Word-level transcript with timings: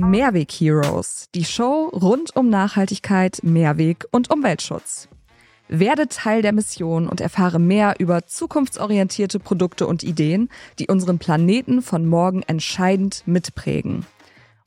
Mehrweg 0.00 0.50
Heroes, 0.50 1.28
die 1.34 1.44
Show 1.44 1.88
rund 1.92 2.34
um 2.34 2.50
Nachhaltigkeit, 2.50 3.40
Mehrweg 3.44 4.06
und 4.10 4.28
Umweltschutz. 4.28 5.08
Werde 5.68 6.08
Teil 6.08 6.42
der 6.42 6.52
Mission 6.52 7.08
und 7.08 7.20
erfahre 7.20 7.60
mehr 7.60 7.94
über 7.98 8.26
zukunftsorientierte 8.26 9.38
Produkte 9.38 9.86
und 9.86 10.02
Ideen, 10.02 10.48
die 10.78 10.88
unseren 10.88 11.18
Planeten 11.18 11.80
von 11.80 12.06
morgen 12.06 12.42
entscheidend 12.42 13.22
mitprägen. 13.26 14.04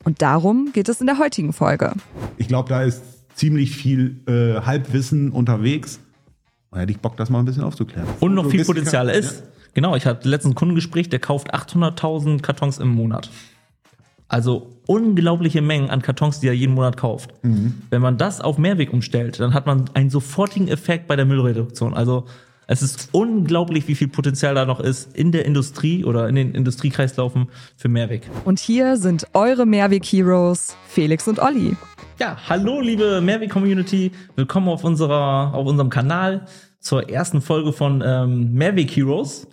Und 0.03 0.21
darum 0.21 0.71
geht 0.71 0.87
es 0.87 1.01
in 1.01 1.07
der 1.07 1.19
heutigen 1.19 1.51
Folge. 1.51 1.91
Ich 2.37 2.47
glaube, 2.47 2.69
da 2.69 2.83
ist 2.83 3.03
ziemlich 3.35 3.75
viel 3.75 4.21
äh, 4.27 4.61
Halbwissen 4.65 5.31
unterwegs. 5.31 5.99
Da 6.71 6.79
hätte 6.79 6.93
ich 6.93 6.99
Bock, 6.99 7.17
das 7.17 7.29
mal 7.29 7.39
ein 7.39 7.45
bisschen 7.45 7.63
aufzuklären. 7.63 8.07
Und 8.21 8.33
noch 8.33 8.49
viel 8.49 8.63
Potenzial 8.63 9.09
ist. 9.09 9.43
Genau, 9.73 9.95
ich 9.95 10.05
hatte 10.05 10.27
letztens 10.27 10.53
ein 10.53 10.55
Kundengespräch, 10.55 11.09
der 11.09 11.19
kauft 11.19 11.53
800.000 11.53 12.41
Kartons 12.41 12.79
im 12.79 12.87
Monat. 12.87 13.29
Also 14.27 14.69
unglaubliche 14.87 15.61
Mengen 15.61 15.89
an 15.89 16.01
Kartons, 16.01 16.39
die 16.39 16.47
er 16.47 16.53
jeden 16.53 16.75
Monat 16.75 16.97
kauft. 16.97 17.33
Wenn 17.89 18.01
man 18.01 18.17
das 18.17 18.41
auf 18.41 18.57
Mehrweg 18.57 18.91
umstellt, 18.91 19.39
dann 19.39 19.53
hat 19.53 19.65
man 19.65 19.89
einen 19.93 20.09
sofortigen 20.09 20.67
Effekt 20.67 21.07
bei 21.07 21.15
der 21.15 21.25
Müllreduktion. 21.25 21.93
Also 21.93 22.25
es 22.69 22.81
ist 22.81 23.09
unglaublich, 23.13 23.87
wie 23.87 23.95
viel 23.95 24.09
Potenzial 24.09 24.53
da 24.55 24.65
noch 24.65 24.81
ist 24.81 25.15
in 25.15 25.31
der 25.31 25.45
Industrie 25.45 26.03
oder 26.03 26.27
in 26.27 26.35
den 26.35 26.53
Industriekreislaufen 26.53 27.47
für 27.77 27.87
Mehrweg. 27.87 28.29
Und 28.43 28.59
hier 28.59 28.97
sind 28.97 29.25
eure 29.33 29.65
Mehrweg 29.65 30.03
Heroes, 30.03 30.75
Felix 30.87 31.29
und 31.29 31.39
Olli. 31.39 31.77
Ja, 32.19 32.35
hallo 32.49 32.81
liebe 32.81 33.21
Mehrweg-Community, 33.21 34.11
willkommen 34.35 34.67
auf 34.67 34.83
unserer, 34.83 35.53
auf 35.53 35.65
unserem 35.65 35.89
Kanal 35.89 36.45
zur 36.81 37.09
ersten 37.09 37.41
Folge 37.41 37.71
von 37.71 38.03
ähm, 38.05 38.53
Mehrweg 38.53 38.91
Heroes. 38.91 39.47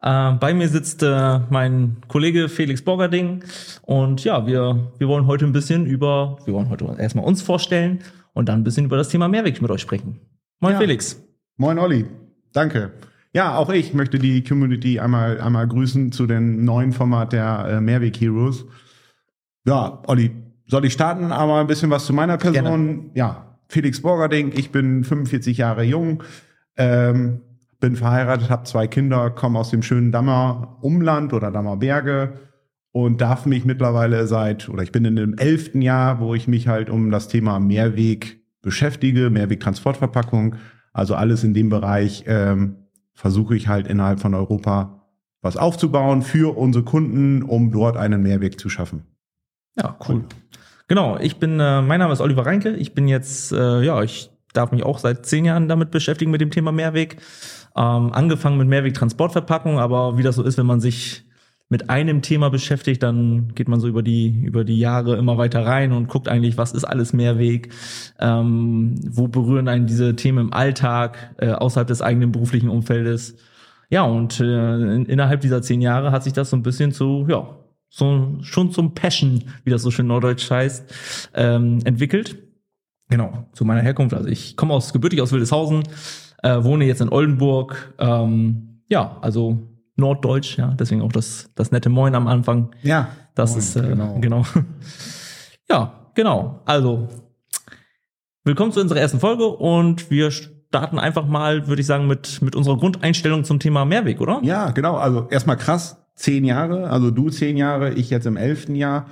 Äh, 0.00 0.32
bei 0.32 0.54
mir 0.54 0.68
sitzt 0.68 1.02
äh, 1.02 1.40
mein 1.50 1.96
Kollege 2.08 2.48
Felix 2.48 2.82
Borgerding 2.82 3.42
und 3.82 4.22
ja, 4.24 4.46
wir, 4.46 4.92
wir 4.98 5.08
wollen 5.08 5.26
heute 5.26 5.44
ein 5.44 5.52
bisschen 5.52 5.86
über, 5.86 6.38
wir 6.44 6.54
wollen 6.54 6.68
heute 6.68 6.84
erstmal 6.98 7.24
uns 7.24 7.42
vorstellen 7.42 8.00
und 8.32 8.48
dann 8.48 8.60
ein 8.60 8.64
bisschen 8.64 8.84
über 8.84 8.96
das 8.96 9.08
Thema 9.08 9.26
Mehrweg 9.28 9.60
mit 9.60 9.70
euch 9.70 9.80
sprechen. 9.80 10.20
Moin 10.60 10.74
Ja. 10.74 10.78
Felix. 10.78 11.20
Moin 11.56 11.78
Olli, 11.78 12.06
danke. 12.52 12.92
Ja, 13.32 13.56
auch 13.56 13.70
ich 13.70 13.92
möchte 13.92 14.18
die 14.18 14.42
Community 14.44 15.00
einmal, 15.00 15.40
einmal 15.40 15.66
grüßen 15.66 16.12
zu 16.12 16.26
dem 16.26 16.64
neuen 16.64 16.92
Format 16.92 17.32
der 17.32 17.66
äh, 17.68 17.80
Mehrweg 17.80 18.20
Heroes. 18.20 18.64
Ja, 19.66 20.02
Olli, 20.06 20.30
soll 20.66 20.84
ich 20.84 20.92
starten? 20.92 21.32
Aber 21.32 21.60
ein 21.60 21.66
bisschen 21.66 21.90
was 21.90 22.06
zu 22.06 22.12
meiner 22.12 22.36
Person. 22.38 23.10
Ja, 23.14 23.58
Felix 23.68 24.00
Borgerding, 24.00 24.52
ich 24.54 24.70
bin 24.70 25.04
45 25.04 25.58
Jahre 25.58 25.82
jung, 25.82 26.22
ähm, 26.76 27.40
bin 27.80 27.96
verheiratet, 27.96 28.50
habe 28.50 28.64
zwei 28.64 28.86
Kinder, 28.86 29.30
komme 29.30 29.58
aus 29.58 29.70
dem 29.70 29.82
schönen 29.82 30.12
Dammer 30.12 30.78
Umland 30.80 31.32
oder 31.32 31.50
Dammer 31.50 31.76
Berge 31.76 32.38
und 32.92 33.20
darf 33.20 33.46
mich 33.46 33.64
mittlerweile 33.64 34.26
seit, 34.26 34.68
oder 34.68 34.82
ich 34.82 34.92
bin 34.92 35.04
in 35.04 35.16
dem 35.16 35.36
elften 35.38 35.82
Jahr, 35.82 36.20
wo 36.20 36.34
ich 36.34 36.48
mich 36.48 36.68
halt 36.68 36.90
um 36.90 37.10
das 37.10 37.28
Thema 37.28 37.60
Mehrweg 37.60 38.40
beschäftige, 38.62 39.30
Mehrweg-Transportverpackung, 39.30 40.56
also 40.92 41.14
alles 41.14 41.44
in 41.44 41.54
dem 41.54 41.68
Bereich 41.68 42.24
ähm, 42.26 42.88
versuche 43.14 43.54
ich 43.54 43.68
halt 43.68 43.86
innerhalb 43.86 44.20
von 44.20 44.34
Europa 44.34 44.98
was 45.40 45.56
aufzubauen 45.56 46.22
für 46.22 46.56
unsere 46.56 46.84
Kunden, 46.84 47.42
um 47.42 47.70
dort 47.70 47.96
einen 47.96 48.22
Mehrweg 48.22 48.58
zu 48.58 48.68
schaffen. 48.68 49.04
Ja, 49.76 49.96
cool. 50.08 50.24
Genau, 50.88 51.18
ich 51.18 51.38
bin, 51.38 51.60
äh, 51.60 51.82
mein 51.82 52.00
Name 52.00 52.12
ist 52.12 52.20
Oliver 52.20 52.46
Reinke. 52.46 52.74
Ich 52.74 52.94
bin 52.94 53.06
jetzt, 53.06 53.52
äh, 53.52 53.82
ja, 53.82 54.02
ich 54.02 54.30
darf 54.52 54.72
mich 54.72 54.82
auch 54.82 54.98
seit 54.98 55.26
zehn 55.26 55.44
Jahren 55.44 55.68
damit 55.68 55.90
beschäftigen 55.90 56.30
mit 56.30 56.40
dem 56.40 56.50
Thema 56.50 56.72
Mehrweg. 56.72 57.18
Ähm, 57.76 58.12
angefangen 58.12 58.58
mit 58.58 58.68
Mehrweg-Transportverpackung, 58.68 59.78
aber 59.78 60.18
wie 60.18 60.22
das 60.22 60.36
so 60.36 60.42
ist, 60.42 60.58
wenn 60.58 60.66
man 60.66 60.80
sich 60.80 61.24
mit 61.70 61.90
einem 61.90 62.22
Thema 62.22 62.48
beschäftigt, 62.48 63.02
dann 63.02 63.54
geht 63.54 63.68
man 63.68 63.78
so 63.78 63.88
über 63.88 64.02
die, 64.02 64.40
über 64.42 64.64
die 64.64 64.78
Jahre 64.78 65.16
immer 65.16 65.36
weiter 65.36 65.66
rein 65.66 65.92
und 65.92 66.08
guckt 66.08 66.28
eigentlich, 66.28 66.56
was 66.56 66.72
ist 66.72 66.84
alles 66.84 67.12
Mehrweg, 67.12 67.72
ähm, 68.18 68.94
wo 69.06 69.28
berühren 69.28 69.68
einen 69.68 69.86
diese 69.86 70.16
Themen 70.16 70.46
im 70.46 70.52
Alltag, 70.52 71.34
äh, 71.36 71.50
außerhalb 71.50 71.86
des 71.86 72.00
eigenen 72.00 72.32
beruflichen 72.32 72.70
Umfeldes. 72.70 73.36
Ja, 73.90 74.02
und 74.02 74.40
äh, 74.40 74.94
in, 74.94 75.06
innerhalb 75.06 75.42
dieser 75.42 75.60
zehn 75.60 75.82
Jahre 75.82 76.10
hat 76.10 76.24
sich 76.24 76.32
das 76.32 76.50
so 76.50 76.56
ein 76.56 76.62
bisschen 76.62 76.92
zu, 76.92 77.26
ja, 77.28 77.54
so 77.90 78.38
schon 78.42 78.70
zum 78.70 78.94
Passion, 78.94 79.44
wie 79.64 79.70
das 79.70 79.82
so 79.82 79.90
schön 79.90 80.06
norddeutsch 80.06 80.50
heißt, 80.50 81.30
ähm, 81.34 81.80
entwickelt. 81.84 82.47
Genau, 83.10 83.46
zu 83.52 83.64
meiner 83.64 83.80
Herkunft. 83.80 84.14
Also 84.14 84.28
ich 84.28 84.56
komme 84.56 84.74
aus 84.74 84.92
gebürtig 84.92 85.22
aus 85.22 85.32
Wildeshausen, 85.32 85.82
äh, 86.42 86.62
wohne 86.62 86.84
jetzt 86.84 87.00
in 87.00 87.08
Oldenburg. 87.08 87.94
Ähm, 87.98 88.80
ja, 88.88 89.16
also 89.22 89.58
norddeutsch, 89.96 90.58
ja, 90.58 90.74
deswegen 90.78 91.02
auch 91.02 91.12
das, 91.12 91.50
das 91.54 91.72
nette 91.72 91.88
Moin 91.88 92.14
am 92.14 92.26
Anfang. 92.26 92.70
Ja, 92.82 93.08
Das 93.34 93.50
Moin, 93.50 93.58
ist 93.58 93.76
äh, 93.76 93.88
genau. 93.88 94.18
genau. 94.20 94.44
ja, 95.70 96.10
genau. 96.14 96.60
Also 96.66 97.08
willkommen 98.44 98.72
zu 98.72 98.80
unserer 98.80 99.00
ersten 99.00 99.20
Folge 99.20 99.46
und 99.48 100.10
wir 100.10 100.30
starten 100.30 100.98
einfach 100.98 101.26
mal, 101.26 101.66
würde 101.66 101.80
ich 101.80 101.86
sagen, 101.86 102.06
mit 102.06 102.42
mit 102.42 102.54
unserer 102.54 102.76
Grundeinstellung 102.76 103.44
zum 103.44 103.58
Thema 103.58 103.84
Mehrweg, 103.86 104.20
oder? 104.20 104.40
Ja, 104.42 104.70
genau. 104.70 104.96
Also 104.96 105.26
erstmal 105.30 105.56
krass, 105.56 105.96
zehn 106.14 106.44
Jahre, 106.44 106.90
also 106.90 107.10
du 107.10 107.30
zehn 107.30 107.56
Jahre, 107.56 107.94
ich 107.94 108.10
jetzt 108.10 108.26
im 108.26 108.36
elften 108.36 108.74
Jahr, 108.74 109.06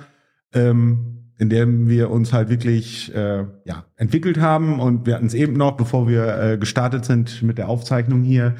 ähm, 0.53 1.16
in 1.37 1.49
dem 1.49 1.87
wir 1.87 2.09
uns 2.09 2.33
halt 2.33 2.49
wirklich 2.49 3.13
äh, 3.13 3.45
ja, 3.65 3.85
entwickelt 3.95 4.39
haben. 4.39 4.79
Und 4.79 5.05
wir 5.05 5.15
hatten 5.15 5.27
es 5.27 5.33
eben 5.33 5.53
noch, 5.53 5.77
bevor 5.77 6.07
wir 6.07 6.37
äh, 6.37 6.57
gestartet 6.57 7.05
sind 7.05 7.43
mit 7.43 7.57
der 7.57 7.69
Aufzeichnung 7.69 8.23
hier. 8.23 8.55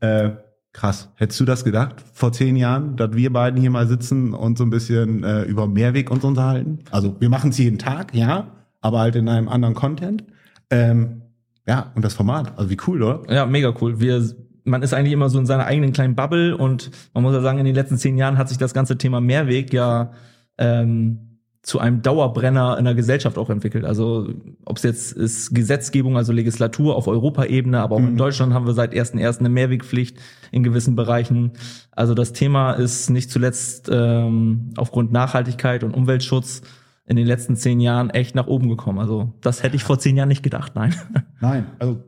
Äh, 0.00 0.30
krass, 0.72 1.10
hättest 1.16 1.40
du 1.40 1.44
das 1.44 1.64
gedacht 1.64 2.04
vor 2.12 2.32
zehn 2.32 2.56
Jahren, 2.56 2.96
dass 2.96 3.14
wir 3.14 3.32
beiden 3.32 3.60
hier 3.60 3.70
mal 3.70 3.88
sitzen 3.88 4.34
und 4.34 4.58
so 4.58 4.64
ein 4.64 4.70
bisschen 4.70 5.24
äh, 5.24 5.42
über 5.42 5.66
Mehrweg 5.66 6.10
uns 6.10 6.24
unterhalten? 6.24 6.80
Also 6.90 7.16
wir 7.18 7.30
machen 7.30 7.50
es 7.50 7.58
jeden 7.58 7.78
Tag, 7.78 8.14
ja, 8.14 8.48
aber 8.80 9.00
halt 9.00 9.16
in 9.16 9.28
einem 9.28 9.48
anderen 9.48 9.74
Content. 9.74 10.24
Ähm, 10.70 11.22
ja, 11.66 11.92
und 11.94 12.04
das 12.04 12.14
Format, 12.14 12.58
also 12.58 12.70
wie 12.70 12.76
cool, 12.86 13.02
oder? 13.02 13.22
Ja, 13.32 13.46
mega 13.46 13.74
cool. 13.80 14.00
Wir, 14.00 14.22
man 14.64 14.82
ist 14.82 14.92
eigentlich 14.92 15.12
immer 15.12 15.30
so 15.30 15.38
in 15.38 15.46
seiner 15.46 15.64
eigenen 15.64 15.92
kleinen 15.92 16.14
Bubble 16.14 16.56
und 16.56 16.90
man 17.14 17.22
muss 17.22 17.34
ja 17.34 17.40
sagen, 17.40 17.58
in 17.58 17.64
den 17.64 17.74
letzten 17.74 17.96
zehn 17.96 18.18
Jahren 18.18 18.36
hat 18.36 18.50
sich 18.50 18.58
das 18.58 18.74
ganze 18.74 18.98
Thema 18.98 19.20
Mehrweg 19.20 19.72
ja 19.72 20.12
ähm, 20.58 21.27
zu 21.68 21.80
einem 21.80 22.00
Dauerbrenner 22.00 22.78
in 22.78 22.86
der 22.86 22.94
Gesellschaft 22.94 23.36
auch 23.36 23.50
entwickelt. 23.50 23.84
Also 23.84 24.32
ob 24.64 24.78
es 24.78 24.84
jetzt 24.84 25.12
ist 25.12 25.54
Gesetzgebung, 25.54 26.16
also 26.16 26.32
Legislatur 26.32 26.96
auf 26.96 27.06
Europaebene, 27.06 27.78
aber 27.78 27.96
auch 27.96 28.00
in 28.00 28.16
Deutschland 28.16 28.54
haben 28.54 28.64
wir 28.64 28.72
seit 28.72 28.94
1.1. 28.94 29.40
eine 29.40 29.50
Mehrwegpflicht 29.50 30.18
in 30.50 30.62
gewissen 30.62 30.96
Bereichen. 30.96 31.52
Also 31.90 32.14
das 32.14 32.32
Thema 32.32 32.72
ist 32.72 33.10
nicht 33.10 33.30
zuletzt 33.30 33.90
ähm, 33.92 34.70
aufgrund 34.78 35.12
Nachhaltigkeit 35.12 35.84
und 35.84 35.92
Umweltschutz 35.92 36.62
in 37.04 37.16
den 37.16 37.26
letzten 37.26 37.54
zehn 37.54 37.80
Jahren 37.80 38.08
echt 38.08 38.34
nach 38.34 38.46
oben 38.46 38.70
gekommen. 38.70 38.98
Also 38.98 39.34
das 39.42 39.62
hätte 39.62 39.76
ich 39.76 39.84
vor 39.84 39.98
zehn 39.98 40.16
Jahren 40.16 40.28
nicht 40.28 40.42
gedacht, 40.42 40.72
nein. 40.74 40.94
Nein, 41.42 41.66
also 41.78 42.02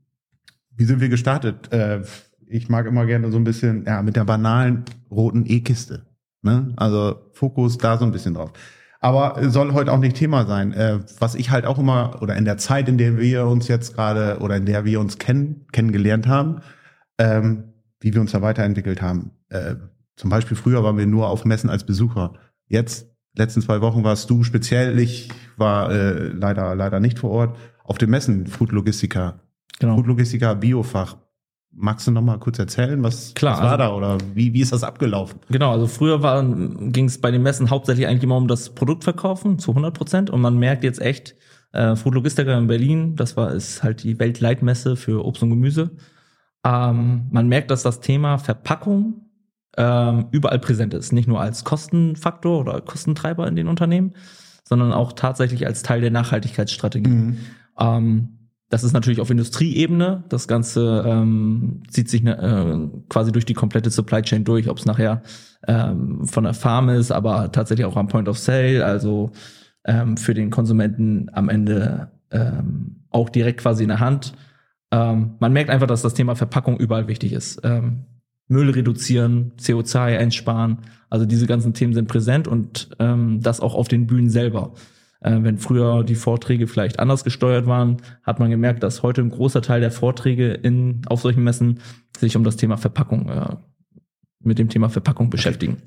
wie 0.76 0.84
sind 0.84 1.00
wir 1.00 1.10
gestartet? 1.10 1.70
Äh, 1.74 2.04
ich 2.46 2.70
mag 2.70 2.86
immer 2.86 3.04
gerne 3.04 3.30
so 3.30 3.36
ein 3.36 3.44
bisschen, 3.44 3.84
ja, 3.84 4.00
mit 4.02 4.16
der 4.16 4.24
banalen 4.24 4.84
roten 5.10 5.44
E-Kiste. 5.46 6.07
Ne? 6.42 6.72
Also 6.76 7.16
Fokus 7.32 7.78
da 7.78 7.98
so 7.98 8.04
ein 8.04 8.12
bisschen 8.12 8.34
drauf. 8.34 8.52
Aber 9.00 9.48
soll 9.48 9.74
heute 9.74 9.92
auch 9.92 9.98
nicht 9.98 10.16
Thema 10.16 10.44
sein. 10.46 10.72
Äh, 10.72 11.00
was 11.20 11.34
ich 11.34 11.50
halt 11.50 11.66
auch 11.66 11.78
immer, 11.78 12.20
oder 12.20 12.36
in 12.36 12.44
der 12.44 12.58
Zeit, 12.58 12.88
in 12.88 12.98
der 12.98 13.18
wir 13.18 13.46
uns 13.46 13.68
jetzt 13.68 13.94
gerade, 13.94 14.38
oder 14.40 14.56
in 14.56 14.66
der 14.66 14.84
wir 14.84 15.00
uns 15.00 15.18
kennen, 15.18 15.66
kennengelernt 15.72 16.26
haben, 16.26 16.60
ähm, 17.18 17.74
wie 18.00 18.12
wir 18.12 18.20
uns 18.20 18.32
da 18.32 18.42
weiterentwickelt 18.42 19.00
haben. 19.00 19.32
Äh, 19.50 19.76
zum 20.16 20.30
Beispiel 20.30 20.56
früher 20.56 20.82
waren 20.82 20.98
wir 20.98 21.06
nur 21.06 21.28
auf 21.28 21.44
Messen 21.44 21.70
als 21.70 21.84
Besucher. 21.84 22.34
Jetzt, 22.66 23.06
letzten 23.36 23.62
zwei 23.62 23.80
Wochen 23.80 24.02
warst 24.02 24.28
du 24.30 24.42
speziell, 24.42 24.98
ich 24.98 25.28
war 25.56 25.92
äh, 25.92 26.28
leider, 26.28 26.74
leider 26.74 26.98
nicht 26.98 27.20
vor 27.20 27.30
Ort, 27.30 27.56
auf 27.84 27.98
dem 27.98 28.10
Messen, 28.10 28.48
Food 28.48 28.72
Logistiker. 28.72 29.40
Genau. 29.78 29.96
Food 29.96 30.08
Logistiker, 30.08 30.56
Biofach. 30.56 31.16
Magst 31.80 32.06
du 32.06 32.10
noch 32.10 32.22
mal 32.22 32.38
kurz 32.38 32.58
erzählen, 32.58 33.02
was, 33.04 33.34
Klar, 33.34 33.54
was 33.54 33.62
war 33.62 33.70
also- 33.72 33.78
da 33.78 33.94
oder 33.94 34.18
wie, 34.34 34.52
wie 34.52 34.60
ist 34.60 34.72
das 34.72 34.82
abgelaufen? 34.82 35.38
Genau, 35.48 35.70
also 35.72 35.86
früher 35.86 36.18
ging 36.90 37.04
es 37.04 37.20
bei 37.20 37.30
den 37.30 37.42
Messen 37.42 37.70
hauptsächlich 37.70 38.06
eigentlich 38.06 38.24
immer 38.24 38.36
um 38.36 38.48
das 38.48 38.70
Produktverkaufen 38.70 39.58
zu 39.58 39.72
100 39.72 39.94
Prozent 39.94 40.30
und 40.30 40.40
man 40.40 40.58
merkt 40.58 40.82
jetzt 40.82 41.00
echt, 41.00 41.36
äh, 41.72 41.94
Food 41.96 42.14
Logistiker 42.14 42.58
in 42.58 42.66
Berlin, 42.66 43.14
das 43.16 43.36
war 43.36 43.52
ist 43.52 43.82
halt 43.82 44.02
die 44.02 44.18
Weltleitmesse 44.18 44.96
für 44.96 45.24
Obst 45.24 45.42
und 45.42 45.50
Gemüse. 45.50 45.90
Ähm, 46.64 47.28
man 47.30 47.48
merkt, 47.48 47.70
dass 47.70 47.82
das 47.84 48.00
Thema 48.00 48.38
Verpackung 48.38 49.26
ähm, 49.76 50.26
überall 50.32 50.58
präsent 50.58 50.94
ist, 50.94 51.12
nicht 51.12 51.28
nur 51.28 51.40
als 51.40 51.62
Kostenfaktor 51.64 52.58
oder 52.60 52.80
Kostentreiber 52.80 53.46
in 53.46 53.54
den 53.54 53.68
Unternehmen, 53.68 54.14
sondern 54.64 54.92
auch 54.92 55.12
tatsächlich 55.12 55.66
als 55.66 55.82
Teil 55.82 56.00
der 56.00 56.10
Nachhaltigkeitsstrategie. 56.10 57.36
Ähm, 57.78 58.37
das 58.70 58.84
ist 58.84 58.92
natürlich 58.92 59.20
auf 59.20 59.30
Industrieebene. 59.30 60.24
Das 60.28 60.46
Ganze 60.46 61.04
ähm, 61.06 61.82
zieht 61.88 62.08
sich 62.10 62.22
ne, 62.22 62.38
äh, 62.38 63.00
quasi 63.08 63.32
durch 63.32 63.46
die 63.46 63.54
komplette 63.54 63.90
Supply 63.90 64.22
Chain 64.22 64.44
durch, 64.44 64.68
ob 64.68 64.78
es 64.78 64.84
nachher 64.84 65.22
ähm, 65.66 66.26
von 66.26 66.44
der 66.44 66.54
Farm 66.54 66.88
ist, 66.90 67.10
aber 67.10 67.50
tatsächlich 67.50 67.86
auch 67.86 67.96
am 67.96 68.08
Point 68.08 68.28
of 68.28 68.38
Sale, 68.38 68.84
also 68.84 69.30
ähm, 69.84 70.16
für 70.16 70.34
den 70.34 70.50
Konsumenten 70.50 71.30
am 71.32 71.48
Ende 71.48 72.12
ähm, 72.30 73.04
auch 73.10 73.30
direkt 73.30 73.60
quasi 73.60 73.84
in 73.84 73.88
der 73.88 74.00
Hand. 74.00 74.34
Ähm, 74.90 75.36
man 75.38 75.52
merkt 75.52 75.70
einfach, 75.70 75.86
dass 75.86 76.02
das 76.02 76.14
Thema 76.14 76.34
Verpackung 76.34 76.78
überall 76.78 77.08
wichtig 77.08 77.32
ist. 77.32 77.60
Ähm, 77.64 78.04
Müll 78.48 78.70
reduzieren, 78.70 79.52
CO2 79.58 80.18
einsparen. 80.18 80.78
Also 81.10 81.26
diese 81.26 81.46
ganzen 81.46 81.74
Themen 81.74 81.94
sind 81.94 82.08
präsent 82.08 82.48
und 82.48 82.90
ähm, 82.98 83.40
das 83.42 83.60
auch 83.60 83.74
auf 83.74 83.88
den 83.88 84.06
Bühnen 84.06 84.30
selber. 84.30 84.72
Äh, 85.20 85.38
wenn 85.42 85.58
früher 85.58 86.04
die 86.04 86.14
Vorträge 86.14 86.66
vielleicht 86.66 86.98
anders 87.00 87.24
gesteuert 87.24 87.66
waren, 87.66 87.98
hat 88.22 88.38
man 88.38 88.50
gemerkt, 88.50 88.82
dass 88.82 89.02
heute 89.02 89.20
ein 89.20 89.30
großer 89.30 89.62
Teil 89.62 89.80
der 89.80 89.90
Vorträge 89.90 90.52
in, 90.52 91.02
auf 91.06 91.20
solchen 91.20 91.42
Messen 91.42 91.80
sich 92.16 92.36
um 92.36 92.44
das 92.44 92.56
Thema 92.56 92.76
Verpackung, 92.76 93.28
äh, 93.28 93.56
mit 94.40 94.58
dem 94.58 94.68
Thema 94.68 94.88
Verpackung 94.88 95.30
beschäftigen. 95.30 95.82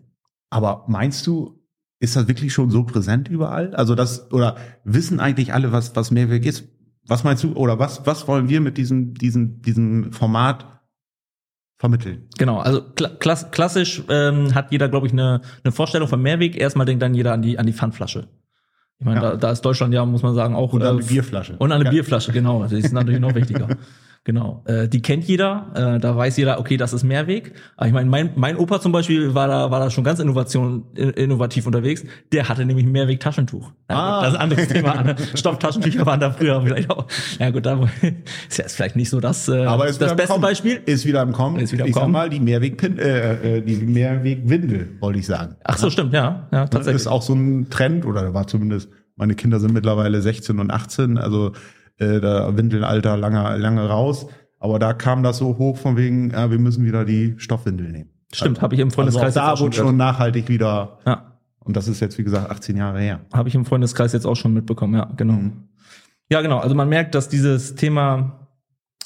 Aber 0.50 0.84
meinst 0.88 1.26
du, 1.28 1.62
ist 2.00 2.16
das 2.16 2.28
wirklich 2.28 2.52
schon 2.52 2.72
so 2.72 2.84
präsent 2.84 3.30
überall? 3.30 3.74
Also 3.76 3.96
das, 3.96 4.32
oder 4.32 4.58
wissen 4.84 5.20
eigentlich 5.20 5.54
alle, 5.54 5.72
was, 5.72 5.96
was 5.96 6.12
Mehrweg 6.12 6.46
ist? 6.46 6.68
Was 7.08 7.24
meinst 7.24 7.44
du, 7.44 7.54
oder 7.54 7.80
was, 7.80 8.06
was 8.06 8.28
wollen 8.28 8.50
wir 8.50 8.60
mit 8.60 8.78
diesem, 8.78 9.14
diesem, 9.14 9.62
diesem 9.62 10.12
Format 10.12 10.82
vermitteln? 11.78 12.28
Genau, 12.38 12.60
also 12.60 12.82
klass 12.94 13.50
klassisch 13.52 14.04
ähm, 14.10 14.54
hat 14.54 14.72
jeder, 14.72 14.90
glaube 14.90 15.08
ich, 15.08 15.14
eine, 15.14 15.42
eine 15.64 15.72
Vorstellung 15.72 16.08
von 16.08 16.22
Mehrweg. 16.22 16.56
Erstmal 16.56 16.86
denkt 16.86 17.02
dann 17.02 17.14
jeder 17.14 17.34
an 17.34 17.42
die, 17.42 17.58
an 17.58 17.66
die 17.66 17.74
Pfandflasche. 17.74 18.28
Ich 19.02 19.06
meine, 19.06 19.20
ja. 19.20 19.32
da, 19.32 19.36
da 19.36 19.52
ist 19.52 19.62
Deutschland 19.62 19.96
ja, 19.96 20.06
muss 20.06 20.22
man 20.22 20.36
sagen, 20.36 20.54
auch. 20.56 20.74
Und 20.74 20.84
an 20.84 20.90
eine 20.90 21.02
äh, 21.02 21.08
Bierflasche. 21.08 21.56
Und 21.58 21.72
eine 21.72 21.86
ja. 21.86 21.90
Bierflasche, 21.90 22.32
genau. 22.32 22.62
Das 22.62 22.72
ist 22.72 22.94
natürlich 22.94 23.20
noch 23.20 23.34
wichtiger. 23.36 23.68
Genau, 24.24 24.62
äh, 24.68 24.88
die 24.88 25.02
kennt 25.02 25.24
jeder, 25.24 25.72
äh, 25.74 26.00
da 26.00 26.16
weiß 26.16 26.38
jeder, 26.38 26.60
okay, 26.60 26.78
das 26.78 26.94
ist 26.94 27.02
Mehrweg. 27.02 27.54
Aber 27.76 27.88
ich 27.88 27.94
meine, 27.94 28.08
mein, 28.08 28.30
mein 28.36 28.56
Opa 28.56 28.80
zum 28.80 28.92
Beispiel 28.92 29.34
war 29.34 29.48
da, 29.48 29.72
war 29.72 29.80
da 29.80 29.90
schon 29.90 30.04
ganz 30.04 30.20
innovation, 30.20 30.86
innovativ 30.94 31.66
unterwegs. 31.66 32.04
Der 32.32 32.48
hatte 32.48 32.64
nämlich 32.64 32.86
ein 32.86 32.92
Mehrweg-Taschentuch. 32.92 33.72
Ah. 33.88 34.22
Das 34.22 34.34
ist 34.34 34.36
ein 34.36 34.42
anderes 34.42 34.68
Thema. 34.68 35.16
Stofftaschentücher 35.34 36.06
waren 36.06 36.20
da 36.20 36.30
früher 36.30 36.62
vielleicht 36.62 36.92
auch. 36.92 37.08
Ja 37.40 37.50
gut, 37.50 37.66
da 37.66 37.82
ist 38.48 38.60
ja 38.60 38.66
vielleicht 38.68 38.96
nicht 38.96 39.10
so 39.10 39.20
das, 39.20 39.48
äh, 39.48 39.66
Aber 39.66 39.88
ist 39.88 40.00
das 40.00 40.16
beste 40.16 40.40
Beispiel. 40.40 40.82
Ist 40.86 41.04
wieder 41.08 41.24
im 41.24 41.32
Kommen. 41.32 41.60
Ist 41.60 41.72
wieder 41.72 41.86
im 41.86 41.90
ich 41.90 41.96
Kommen. 41.96 42.14
sag 42.14 42.22
mal, 42.22 42.30
die 42.30 42.40
Mehrweg 42.40 42.82
äh, 42.84 43.58
äh, 43.58 43.62
die 43.62 43.78
Mehrweg-Windel, 43.78 44.98
wollte 45.00 45.18
ich 45.18 45.26
sagen. 45.26 45.56
Ach 45.64 45.80
so, 45.80 45.90
stimmt, 45.90 46.14
ja. 46.14 46.48
ja 46.52 46.68
tatsächlich. 46.68 46.94
Das 46.94 47.02
ist 47.02 47.08
auch 47.08 47.24
so 47.24 47.34
ein 47.34 47.72
Trend, 47.72 48.06
oder 48.06 48.36
war 48.36 48.46
zumindest, 48.46 48.88
meine 49.16 49.34
Kinder 49.34 49.60
sind 49.60 49.74
mittlerweile 49.74 50.22
16 50.22 50.60
und 50.60 50.70
18, 50.70 51.18
also 51.18 51.54
äh, 51.98 52.20
da 52.20 52.56
Windelalter 52.58 53.18
lange, 53.18 53.58
lange 53.58 53.88
raus 53.88 54.28
aber 54.62 54.78
da 54.78 54.94
kam 54.94 55.24
das 55.24 55.40
so 55.40 55.58
hoch 55.58 55.76
von 55.76 55.98
wegen, 55.98 56.30
ja, 56.30 56.52
wir 56.52 56.60
müssen 56.60 56.86
wieder 56.86 57.04
die 57.04 57.34
Stoffwindel 57.38 57.92
nehmen. 57.92 58.12
Stimmt, 58.32 58.62
habe 58.62 58.76
ich 58.76 58.80
im 58.80 58.92
Freundeskreis 58.92 59.36
also 59.36 59.56
da 59.56 59.60
wurde 59.60 59.76
schon 59.76 59.98
nachhaltig 59.98 60.50
wieder. 60.50 61.00
Ja. 61.06 61.40
Und 61.60 61.76
das 61.76 61.88
ist 61.88 62.00
jetzt 62.00 62.20
wie 62.20 62.24
gesagt 62.24 62.50
18 62.50 62.78
Jahre 62.78 63.02
her. 63.02 63.22
Habe 63.34 63.50
ich 63.50 63.56
im 63.56 63.66
Freundeskreis 63.66 64.14
jetzt 64.14 64.26
auch 64.26 64.36
schon 64.36 64.54
mitbekommen, 64.54 64.94
ja, 64.94 65.10
genau. 65.18 65.34
Mhm. 65.34 65.64
Ja, 66.30 66.42
genau. 66.42 66.60
Also 66.60 66.76
man 66.76 66.90
merkt, 66.90 67.16
dass 67.16 67.28
dieses 67.28 67.74
Thema 67.74 68.48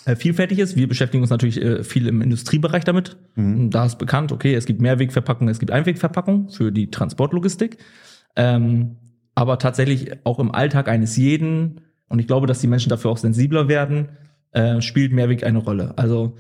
äh, 0.04 0.18
vielfältig 0.18 0.60
ist. 0.60 0.76
Wir 0.76 0.90
beschäftigen 0.90 1.24
uns 1.24 1.30
natürlich 1.30 1.62
äh, 1.62 1.86
viel 1.86 2.08
im 2.08 2.22
Industriebereich 2.22 2.84
damit. 2.84 3.16
Mhm. 3.36 3.70
Da 3.70 3.86
ist 3.86 3.98
bekannt, 3.98 4.34
okay, 4.34 4.56
es 4.56 4.66
gibt 4.66 4.82
Mehrwegverpackungen, 4.82 5.50
es 5.50 5.60
gibt 5.60 5.72
Einwegverpackungen 5.72 6.50
für 6.50 6.74
die 6.74 6.92
Transportlogistik. 6.92 7.78
Ähm, 8.36 8.98
aber 9.36 9.58
tatsächlich 9.58 10.26
auch 10.26 10.40
im 10.40 10.52
Alltag 10.52 10.90
eines 10.90 11.16
jeden, 11.16 11.80
und 12.10 12.20
ich 12.20 12.28
glaube, 12.28 12.48
dass 12.48 12.60
die 12.60 12.68
Menschen 12.68 12.90
dafür 12.90 13.12
auch 13.12 13.18
sensibler 13.18 13.68
werden, 13.68 14.10
äh, 14.52 14.82
spielt 14.82 15.12
Mehrweg 15.12 15.44
eine 15.44 15.60
Rolle. 15.60 15.94
Also 15.98 16.38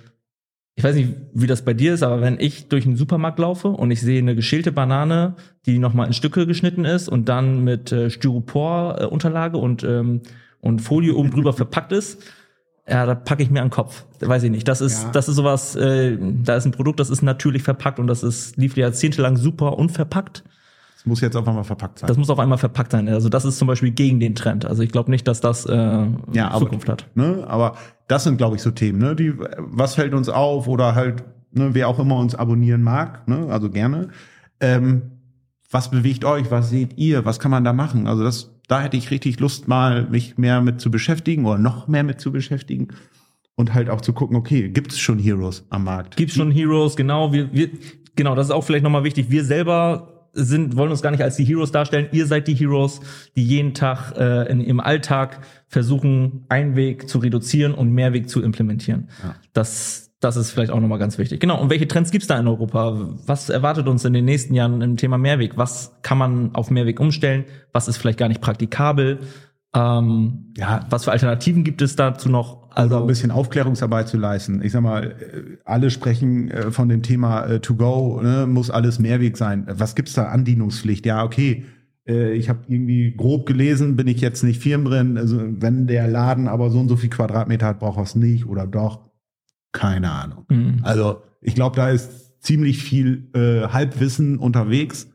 ich 0.76 0.84
weiß 0.84 0.96
nicht, 0.96 1.14
wie 1.34 1.48
das 1.48 1.64
bei 1.64 1.74
dir 1.74 1.94
ist, 1.94 2.04
aber 2.04 2.22
wenn 2.22 2.38
ich 2.40 2.68
durch 2.68 2.86
einen 2.86 2.98
Supermarkt 2.98 3.40
laufe 3.40 3.70
und 3.70 3.92
ich 3.92 4.02
sehe 4.02 4.20
eine 4.20 4.36
geschälte 4.36 4.74
Banane, 4.74 5.36
die 5.66 5.80
nochmal 5.80 6.08
in 6.08 6.14
Stücke 6.14 6.46
geschnitten 6.46 6.84
ist 6.84 7.08
und 7.08 7.30
dann 7.30 7.64
mit 7.64 7.94
äh, 7.94 8.10
Styropor-Unterlage 8.10 9.58
äh, 9.58 9.62
und, 9.62 9.84
ähm, 9.84 10.22
und 10.60 10.82
Folie 10.82 11.16
oben 11.16 11.32
drüber 11.32 11.54
verpackt 11.54 11.94
ist, 11.94 12.22
ja, 12.88 13.06
da 13.06 13.16
packe 13.16 13.42
ich 13.42 13.50
mir 13.50 13.62
an 13.62 13.68
den 13.68 13.74
Kopf. 13.74 14.06
Weiß 14.20 14.44
ich 14.44 14.52
nicht. 14.52 14.68
Das 14.68 14.82
ist, 14.82 15.04
ja. 15.04 15.12
das 15.12 15.30
ist 15.30 15.38
sowas, 15.38 15.76
äh, 15.76 16.18
da 16.20 16.58
ist 16.58 16.66
ein 16.66 16.72
Produkt, 16.72 17.00
das 17.00 17.10
ist 17.10 17.24
natürlich 17.24 17.64
verpackt 17.64 17.98
und 17.98 18.08
das 18.08 18.22
ist, 18.22 18.58
lief 18.58 18.76
jahrzehntelang 18.76 19.38
super 19.38 19.78
unverpackt 19.78 20.44
muss 21.06 21.22
jetzt 21.22 21.36
auf 21.36 21.48
einmal 21.48 21.64
verpackt 21.64 22.00
sein. 22.00 22.08
Das 22.08 22.18
muss 22.18 22.30
auf 22.30 22.40
einmal 22.40 22.58
verpackt 22.58 22.92
sein. 22.92 23.08
Also 23.10 23.30
das 23.30 23.46
ist 23.46 23.58
zum 23.58 23.68
Beispiel 23.68 23.92
gegen 23.92 24.20
den 24.20 24.36
Trend. 24.36 24.66
Also 24.66 24.84
ich 24.84 24.92
glaube 24.92 25.12
nicht, 25.12 25.28
dass 25.28 25.42
das 25.42 25.66
äh, 25.66 25.74
ja, 26.32 26.50
aber, 26.50 26.60
Zukunft 26.60 26.90
hat. 26.90 27.08
Ne, 27.16 27.44
aber 27.48 27.76
das 28.08 28.24
sind, 28.24 28.38
glaube 28.38 28.56
ich, 28.56 28.62
so 28.62 28.72
Themen. 28.72 29.00
Ne? 29.00 29.16
Die, 29.16 29.34
was 29.58 29.96
fällt 29.96 30.14
uns 30.14 30.30
auf 30.30 30.68
oder 30.68 30.96
halt, 30.96 31.24
ne, 31.52 31.70
wer 31.74 31.88
auch 31.88 32.00
immer 32.00 32.18
uns 32.18 32.36
abonnieren 32.36 32.84
mag, 32.84 33.28
ne? 33.28 33.48
also 33.50 33.70
gerne. 33.70 34.10
Ähm, 34.60 35.12
was 35.72 35.92
bewegt 35.92 36.26
euch? 36.26 36.52
Was 36.52 36.70
seht 36.70 36.98
ihr? 36.98 37.26
Was 37.26 37.40
kann 37.40 37.52
man 37.52 37.64
da 37.64 37.74
machen? 37.74 38.08
Also 38.08 38.24
das, 38.24 38.54
da 38.68 38.82
hätte 38.82 38.98
ich 38.98 39.12
richtig 39.12 39.40
Lust, 39.40 39.68
mal 39.68 40.08
mich 40.10 40.38
mehr 40.38 40.62
mit 40.62 40.80
zu 40.80 40.92
beschäftigen 40.92 41.46
oder 41.46 41.58
noch 41.58 41.88
mehr 41.88 42.04
mit 42.04 42.22
zu 42.22 42.32
beschäftigen 42.32 42.90
und 43.56 43.74
halt 43.74 43.90
auch 43.90 44.02
zu 44.02 44.14
gucken, 44.14 44.36
okay, 44.36 44.70
gibt 44.70 44.92
es 44.92 45.00
schon 45.00 45.20
Heroes 45.20 45.66
am 45.70 45.86
Markt? 45.86 46.18
Gibt 46.18 46.32
es 46.32 46.38
schon 46.38 46.52
Heroes, 46.52 46.96
genau. 46.96 47.34
Wir, 47.34 47.52
wir, 47.54 47.70
genau, 48.16 48.36
das 48.36 48.48
ist 48.48 48.52
auch 48.52 48.64
vielleicht 48.64 48.84
nochmal 48.84 49.04
wichtig. 49.04 49.30
Wir 49.30 49.44
selber 49.44 50.15
sind, 50.36 50.76
wollen 50.76 50.92
uns 50.92 51.02
gar 51.02 51.12
nicht 51.12 51.24
als 51.24 51.38
die 51.38 51.46
Heroes 51.46 51.72
darstellen. 51.72 52.08
Ihr 52.12 52.28
seid 52.28 52.48
die 52.48 52.54
Heroes, 52.54 53.00
die 53.36 53.44
jeden 53.44 53.74
Tag 53.74 54.14
äh, 54.18 54.50
in 54.52 54.60
ihrem 54.60 54.80
Alltag 54.80 55.40
versuchen, 55.68 56.46
Einweg 56.50 57.10
zu 57.10 57.20
reduzieren 57.20 57.74
und 57.74 57.92
Mehrweg 57.92 58.30
zu 58.30 58.44
implementieren. 58.44 59.10
Ja. 59.24 59.36
Das, 59.54 60.12
das 60.20 60.36
ist 60.36 60.52
vielleicht 60.52 60.72
auch 60.72 60.80
nochmal 60.80 61.00
ganz 61.00 61.18
wichtig. 61.18 61.40
Genau. 61.40 61.60
Und 61.60 61.70
welche 61.70 61.88
Trends 61.88 62.12
gibt's 62.12 62.28
da 62.28 62.38
in 62.38 62.48
Europa? 62.48 63.16
Was 63.26 63.50
erwartet 63.50 63.88
uns 63.88 64.04
in 64.04 64.14
den 64.14 64.26
nächsten 64.26 64.54
Jahren 64.54 64.82
im 64.82 64.98
Thema 64.98 65.18
Mehrweg? 65.18 65.58
Was 65.58 65.98
kann 66.02 66.18
man 66.18 66.54
auf 66.54 66.70
Mehrweg 66.70 67.00
umstellen? 67.00 67.46
Was 67.72 67.88
ist 67.88 67.98
vielleicht 67.98 68.20
gar 68.20 68.28
nicht 68.28 68.42
praktikabel? 68.42 69.20
Ähm, 69.74 70.54
ja, 70.58 70.86
was 70.90 71.06
für 71.06 71.12
Alternativen 71.12 71.64
gibt 71.64 71.82
es 71.82 71.96
dazu 71.96 72.30
noch? 72.30 72.65
Also, 72.76 72.96
also 72.96 73.04
ein 73.06 73.08
bisschen 73.08 73.32
Aufklärungsarbeit 73.32 74.08
zu 74.08 74.18
leisten. 74.18 74.62
Ich 74.62 74.74
sag 74.74 74.82
mal, 74.82 75.12
äh, 75.12 75.58
alle 75.64 75.90
sprechen 75.90 76.52
äh, 76.52 76.72
von 76.72 76.90
dem 76.90 77.02
Thema 77.02 77.46
äh, 77.46 77.60
to 77.60 77.76
go, 77.76 78.22
ne, 78.22 78.46
muss 78.48 78.70
alles 78.70 79.00
Mehrweg 79.00 79.38
sein. 79.38 79.66
Was 79.70 79.96
gibt's 79.96 80.14
da 80.14 80.26
Andienungspflicht? 80.26 81.06
Ja, 81.06 81.24
okay. 81.24 81.66
Ich 82.08 82.50
habe 82.50 82.60
irgendwie 82.68 83.16
grob 83.18 83.48
gelesen, 83.48 83.96
bin 83.96 84.06
ich 84.08 84.22
jetzt 84.22 84.44
nicht 84.44 84.62
firm 84.62 84.86
drin. 84.86 85.18
Also 85.18 85.42
wenn 85.42 85.88
der 85.88 86.08
Laden 86.08 86.48
aber 86.48 86.70
so 86.70 86.80
und 86.80 86.88
so 86.88 86.98
viel 86.98 87.10
Quadratmeter 87.10 87.66
hat, 87.66 87.80
braucht 87.80 87.98
er 87.98 88.04
es 88.04 88.14
nicht 88.14 88.46
oder 88.46 88.68
doch? 88.68 89.10
Keine 89.72 90.12
Ahnung. 90.12 90.46
Mhm. 90.50 90.82
Also 90.84 91.24
ich 91.42 91.56
glaube, 91.56 91.76
da 91.76 91.90
ist 91.90 92.44
ziemlich 92.44 92.84
viel 92.84 93.32
äh, 93.34 93.70
Halbwissen 93.70 94.38
unterwegs. 94.38 95.08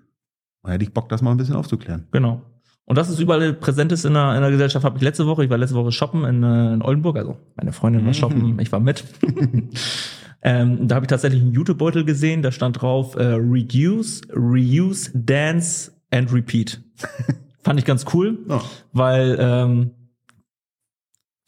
Da 0.64 0.72
hätte 0.72 0.82
ich 0.82 0.92
Bock, 0.92 1.08
das 1.08 1.22
mal 1.22 1.30
ein 1.30 1.36
bisschen 1.36 1.54
aufzuklären. 1.54 2.08
Genau. 2.10 2.42
Und 2.90 2.96
das 2.96 3.08
ist 3.08 3.20
überall 3.20 3.52
präsent 3.52 3.92
ist 3.92 4.04
in 4.04 4.14
der, 4.14 4.34
in 4.34 4.40
der 4.40 4.50
Gesellschaft, 4.50 4.84
habe 4.84 4.96
ich 4.96 5.04
letzte 5.04 5.24
Woche, 5.24 5.44
ich 5.44 5.50
war 5.50 5.56
letzte 5.56 5.76
Woche 5.76 5.92
shoppen 5.92 6.24
in, 6.24 6.42
äh, 6.42 6.74
in 6.74 6.82
Oldenburg, 6.82 7.18
also 7.18 7.36
meine 7.54 7.72
Freundin 7.72 8.02
war 8.02 8.08
mhm. 8.08 8.14
shoppen, 8.14 8.58
ich 8.60 8.72
war 8.72 8.80
mit. 8.80 9.04
ähm, 10.42 10.88
da 10.88 10.96
habe 10.96 11.04
ich 11.04 11.08
tatsächlich 11.08 11.40
einen 11.40 11.52
YouTube-Beutel 11.52 12.04
gesehen, 12.04 12.42
da 12.42 12.50
stand 12.50 12.82
drauf 12.82 13.14
äh, 13.14 13.22
Reduce, 13.22 14.22
Reuse, 14.34 15.12
Dance 15.14 15.92
and 16.10 16.32
Repeat. 16.32 16.82
Fand 17.62 17.78
ich 17.78 17.86
ganz 17.86 18.06
cool, 18.12 18.40
oh. 18.48 18.58
weil 18.92 19.36
ähm, 19.38 19.92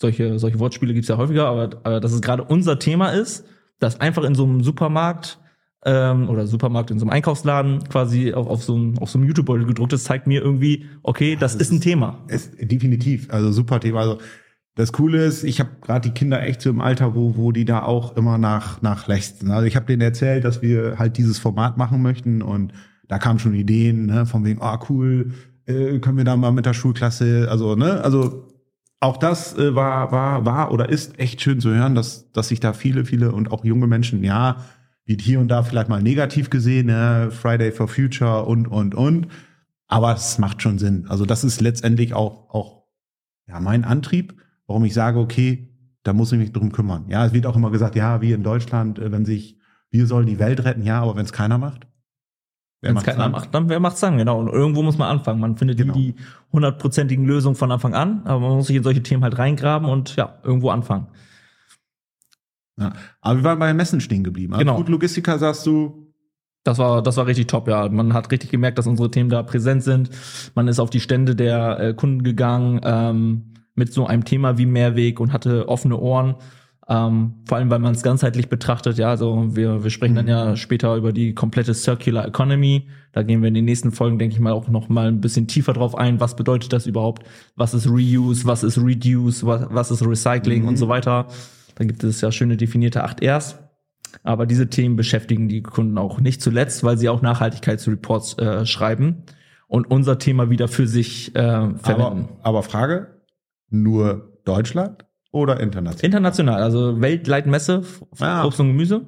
solche, 0.00 0.38
solche 0.38 0.60
Wortspiele 0.60 0.94
gibt's 0.94 1.08
ja 1.08 1.16
häufiger, 1.16 1.48
aber, 1.48 1.70
aber 1.82 1.98
dass 1.98 2.12
es 2.12 2.22
gerade 2.22 2.44
unser 2.44 2.78
Thema 2.78 3.08
ist, 3.08 3.44
dass 3.80 3.98
einfach 3.98 4.22
in 4.22 4.36
so 4.36 4.44
einem 4.44 4.62
Supermarkt 4.62 5.40
ähm, 5.84 6.28
oder 6.28 6.46
Supermarkt 6.46 6.90
in 6.90 6.98
so 6.98 7.04
einem 7.04 7.12
Einkaufsladen 7.12 7.84
quasi 7.88 8.32
auf, 8.32 8.46
auf 8.46 8.62
so 8.62 8.74
einem 8.74 8.98
auf 8.98 9.10
so 9.10 9.18
einem 9.18 9.26
YouTube-Beutel 9.26 9.66
gedruckt 9.66 9.92
ist, 9.92 10.04
zeigt 10.04 10.26
mir 10.26 10.40
irgendwie, 10.40 10.86
okay, 11.02 11.36
das, 11.36 11.52
das 11.52 11.62
ist 11.62 11.72
ein 11.72 11.80
Thema. 11.80 12.24
Ist 12.28 12.52
definitiv, 12.60 13.28
also 13.30 13.50
super 13.52 13.80
Thema. 13.80 14.00
Also 14.00 14.18
das 14.74 14.92
Coole 14.92 15.24
ist, 15.24 15.44
ich 15.44 15.60
habe 15.60 15.70
gerade 15.82 16.08
die 16.08 16.14
Kinder 16.14 16.42
echt 16.42 16.62
so 16.62 16.70
im 16.70 16.80
Alter, 16.80 17.14
wo 17.14 17.36
wo 17.36 17.52
die 17.52 17.64
da 17.64 17.82
auch 17.82 18.16
immer 18.16 18.38
nach 18.38 18.80
nach 18.80 19.08
lächzen. 19.08 19.50
Also 19.50 19.66
ich 19.66 19.76
habe 19.76 19.86
denen 19.86 20.02
erzählt, 20.02 20.44
dass 20.44 20.62
wir 20.62 20.98
halt 20.98 21.18
dieses 21.18 21.38
Format 21.38 21.76
machen 21.76 22.00
möchten 22.00 22.42
und 22.42 22.72
da 23.08 23.18
kamen 23.18 23.38
schon 23.38 23.54
Ideen, 23.54 24.06
ne, 24.06 24.24
von 24.24 24.44
wegen, 24.44 24.62
ah 24.62 24.78
oh, 24.80 24.86
cool, 24.88 25.32
äh, 25.66 25.98
können 25.98 26.16
wir 26.16 26.24
da 26.24 26.36
mal 26.36 26.52
mit 26.52 26.64
der 26.64 26.74
Schulklasse, 26.74 27.48
also 27.50 27.74
ne, 27.74 28.02
also 28.02 28.48
auch 29.00 29.16
das 29.16 29.58
äh, 29.58 29.74
war 29.74 30.12
war 30.12 30.46
war 30.46 30.70
oder 30.72 30.88
ist 30.88 31.18
echt 31.18 31.42
schön 31.42 31.60
zu 31.60 31.70
hören, 31.74 31.96
dass 31.96 32.30
dass 32.30 32.48
sich 32.48 32.60
da 32.60 32.72
viele 32.72 33.04
viele 33.04 33.32
und 33.32 33.50
auch 33.50 33.64
junge 33.64 33.88
Menschen 33.88 34.22
ja 34.22 34.58
wird 35.04 35.20
hier 35.20 35.40
und 35.40 35.48
da 35.48 35.62
vielleicht 35.62 35.88
mal 35.88 36.02
negativ 36.02 36.50
gesehen, 36.50 36.86
ne? 36.86 37.30
Friday 37.30 37.72
for 37.72 37.88
Future 37.88 38.44
und, 38.44 38.66
und, 38.68 38.94
und. 38.94 39.28
Aber 39.88 40.14
es 40.14 40.38
macht 40.38 40.62
schon 40.62 40.78
Sinn. 40.78 41.06
Also 41.08 41.26
das 41.26 41.44
ist 41.44 41.60
letztendlich 41.60 42.14
auch, 42.14 42.48
auch 42.50 42.84
ja, 43.46 43.60
mein 43.60 43.84
Antrieb, 43.84 44.34
warum 44.66 44.84
ich 44.84 44.94
sage, 44.94 45.18
okay, 45.18 45.68
da 46.02 46.12
muss 46.12 46.32
ich 46.32 46.38
mich 46.38 46.52
drum 46.52 46.72
kümmern. 46.72 47.06
Ja, 47.08 47.26
es 47.26 47.32
wird 47.32 47.46
auch 47.46 47.56
immer 47.56 47.70
gesagt, 47.70 47.96
ja, 47.96 48.20
wie 48.20 48.32
in 48.32 48.42
Deutschland, 48.42 48.98
äh, 48.98 49.12
wenn 49.12 49.24
sich, 49.24 49.58
wir 49.90 50.06
sollen 50.06 50.26
die 50.26 50.38
Welt 50.38 50.64
retten, 50.64 50.82
ja, 50.82 51.00
aber 51.02 51.16
wenn 51.16 51.24
es 51.24 51.32
keiner 51.32 51.58
macht. 51.58 51.86
Wenn 52.80 52.96
es 52.96 53.04
keiner 53.04 53.28
macht, 53.28 53.54
dann 53.54 53.68
wer 53.68 53.78
macht's 53.78 54.00
dann? 54.00 54.18
Genau. 54.18 54.40
Und 54.40 54.48
irgendwo 54.48 54.82
muss 54.82 54.98
man 54.98 55.08
anfangen. 55.08 55.40
Man 55.40 55.56
findet 55.56 55.78
genau. 55.78 55.94
nie 55.94 56.14
die 56.14 56.22
hundertprozentigen 56.52 57.24
Lösungen 57.24 57.54
von 57.54 57.70
Anfang 57.70 57.94
an, 57.94 58.22
aber 58.24 58.40
man 58.40 58.56
muss 58.56 58.66
sich 58.66 58.76
in 58.76 58.82
solche 58.82 59.04
Themen 59.04 59.22
halt 59.22 59.38
reingraben 59.38 59.88
und 59.88 60.16
ja, 60.16 60.40
irgendwo 60.42 60.70
anfangen. 60.70 61.06
Ja. 62.78 62.92
Aber 63.20 63.38
wir 63.40 63.44
waren 63.44 63.58
bei 63.58 63.74
Messen 63.74 64.00
stehen 64.00 64.24
geblieben. 64.24 64.56
Genau. 64.58 64.76
Gut, 64.76 64.88
Logistiker 64.88 65.38
sagst 65.38 65.66
du. 65.66 66.12
Das 66.64 66.78
war, 66.78 67.02
das 67.02 67.16
war 67.16 67.26
richtig 67.26 67.48
top, 67.48 67.66
ja. 67.66 67.88
Man 67.88 68.14
hat 68.14 68.30
richtig 68.30 68.50
gemerkt, 68.50 68.78
dass 68.78 68.86
unsere 68.86 69.10
Themen 69.10 69.30
da 69.30 69.42
präsent 69.42 69.82
sind. 69.82 70.10
Man 70.54 70.68
ist 70.68 70.78
auf 70.78 70.90
die 70.90 71.00
Stände 71.00 71.34
der 71.34 71.80
äh, 71.80 71.94
Kunden 71.94 72.22
gegangen 72.22 72.80
ähm, 72.84 73.54
mit 73.74 73.92
so 73.92 74.06
einem 74.06 74.24
Thema 74.24 74.58
wie 74.58 74.66
Mehrweg 74.66 75.18
und 75.18 75.32
hatte 75.32 75.68
offene 75.68 75.98
Ohren. 75.98 76.36
Ähm, 76.88 77.42
vor 77.46 77.58
allem, 77.58 77.70
weil 77.70 77.78
man 77.78 77.94
es 77.94 78.02
ganzheitlich 78.02 78.48
betrachtet. 78.48 78.98
Ja, 78.98 79.10
also 79.10 79.56
wir, 79.56 79.82
wir 79.82 79.90
sprechen 79.90 80.14
dann 80.14 80.28
ja 80.28 80.56
später 80.56 80.96
über 80.96 81.12
die 81.12 81.34
komplette 81.34 81.74
Circular 81.74 82.26
Economy. 82.26 82.88
Da 83.12 83.22
gehen 83.22 83.40
wir 83.40 83.48
in 83.48 83.54
den 83.54 83.64
nächsten 83.64 83.92
Folgen, 83.92 84.18
denke 84.18 84.34
ich 84.34 84.40
mal, 84.40 84.52
auch 84.52 84.68
noch 84.68 84.88
mal 84.88 85.08
ein 85.08 85.20
bisschen 85.20 85.46
tiefer 85.46 85.72
drauf 85.72 85.96
ein. 85.96 86.20
Was 86.20 86.36
bedeutet 86.36 86.72
das 86.72 86.86
überhaupt? 86.86 87.24
Was 87.56 87.74
ist 87.74 87.88
Reuse? 87.88 88.44
Was 88.46 88.62
ist 88.62 88.78
Reduce? 88.78 89.46
Was, 89.46 89.66
was 89.70 89.90
ist 89.90 90.04
Recycling 90.04 90.66
und 90.66 90.76
so 90.76 90.88
weiter? 90.88 91.26
Da 91.74 91.84
gibt 91.84 92.04
es 92.04 92.20
ja 92.20 92.32
schöne 92.32 92.56
definierte 92.56 93.04
8 93.04 93.22
Rs. 93.22 93.56
Aber 94.22 94.46
diese 94.46 94.68
Themen 94.68 94.96
beschäftigen 94.96 95.48
die 95.48 95.62
Kunden 95.62 95.98
auch 95.98 96.20
nicht 96.20 96.42
zuletzt, 96.42 96.84
weil 96.84 96.98
sie 96.98 97.08
auch 97.08 97.22
Nachhaltigkeitsreports 97.22 98.38
äh, 98.38 98.66
schreiben 98.66 99.24
und 99.68 99.90
unser 99.90 100.18
Thema 100.18 100.50
wieder 100.50 100.68
für 100.68 100.86
sich 100.86 101.34
äh, 101.34 101.74
verwenden. 101.76 102.28
Aber, 102.40 102.40
aber 102.42 102.62
Frage, 102.62 103.06
nur 103.70 104.38
Deutschland 104.44 105.06
oder 105.30 105.60
international? 105.60 106.04
International, 106.04 106.62
also 106.62 107.00
weltweit 107.00 107.46
Messe, 107.46 107.82
Ah. 108.20 108.44
Obst 108.44 108.60
und 108.60 108.68
Gemüse. 108.68 109.06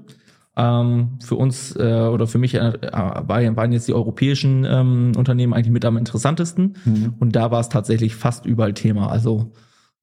Ähm, 0.57 1.19
für 1.23 1.35
uns 1.35 1.75
äh, 1.77 2.09
oder 2.11 2.27
für 2.27 2.39
mich 2.39 2.55
äh, 2.55 2.73
waren 2.93 3.57
waren 3.57 3.73
jetzt 3.73 3.89
die 3.89 3.93
europäischen 3.93 4.65
ähm, 4.65 5.13
Unternehmen 5.17 5.53
eigentlich 5.53 5.73
mit 5.73 5.85
am 5.85 5.97
interessantesten. 5.97 6.77
Mhm. 6.85 7.15
Und 7.19 7.35
da 7.35 7.51
war 7.51 7.61
es 7.61 7.69
tatsächlich 7.69 8.15
fast 8.15 8.47
überall 8.47 8.73
Thema. 8.73 9.11
Also 9.11 9.53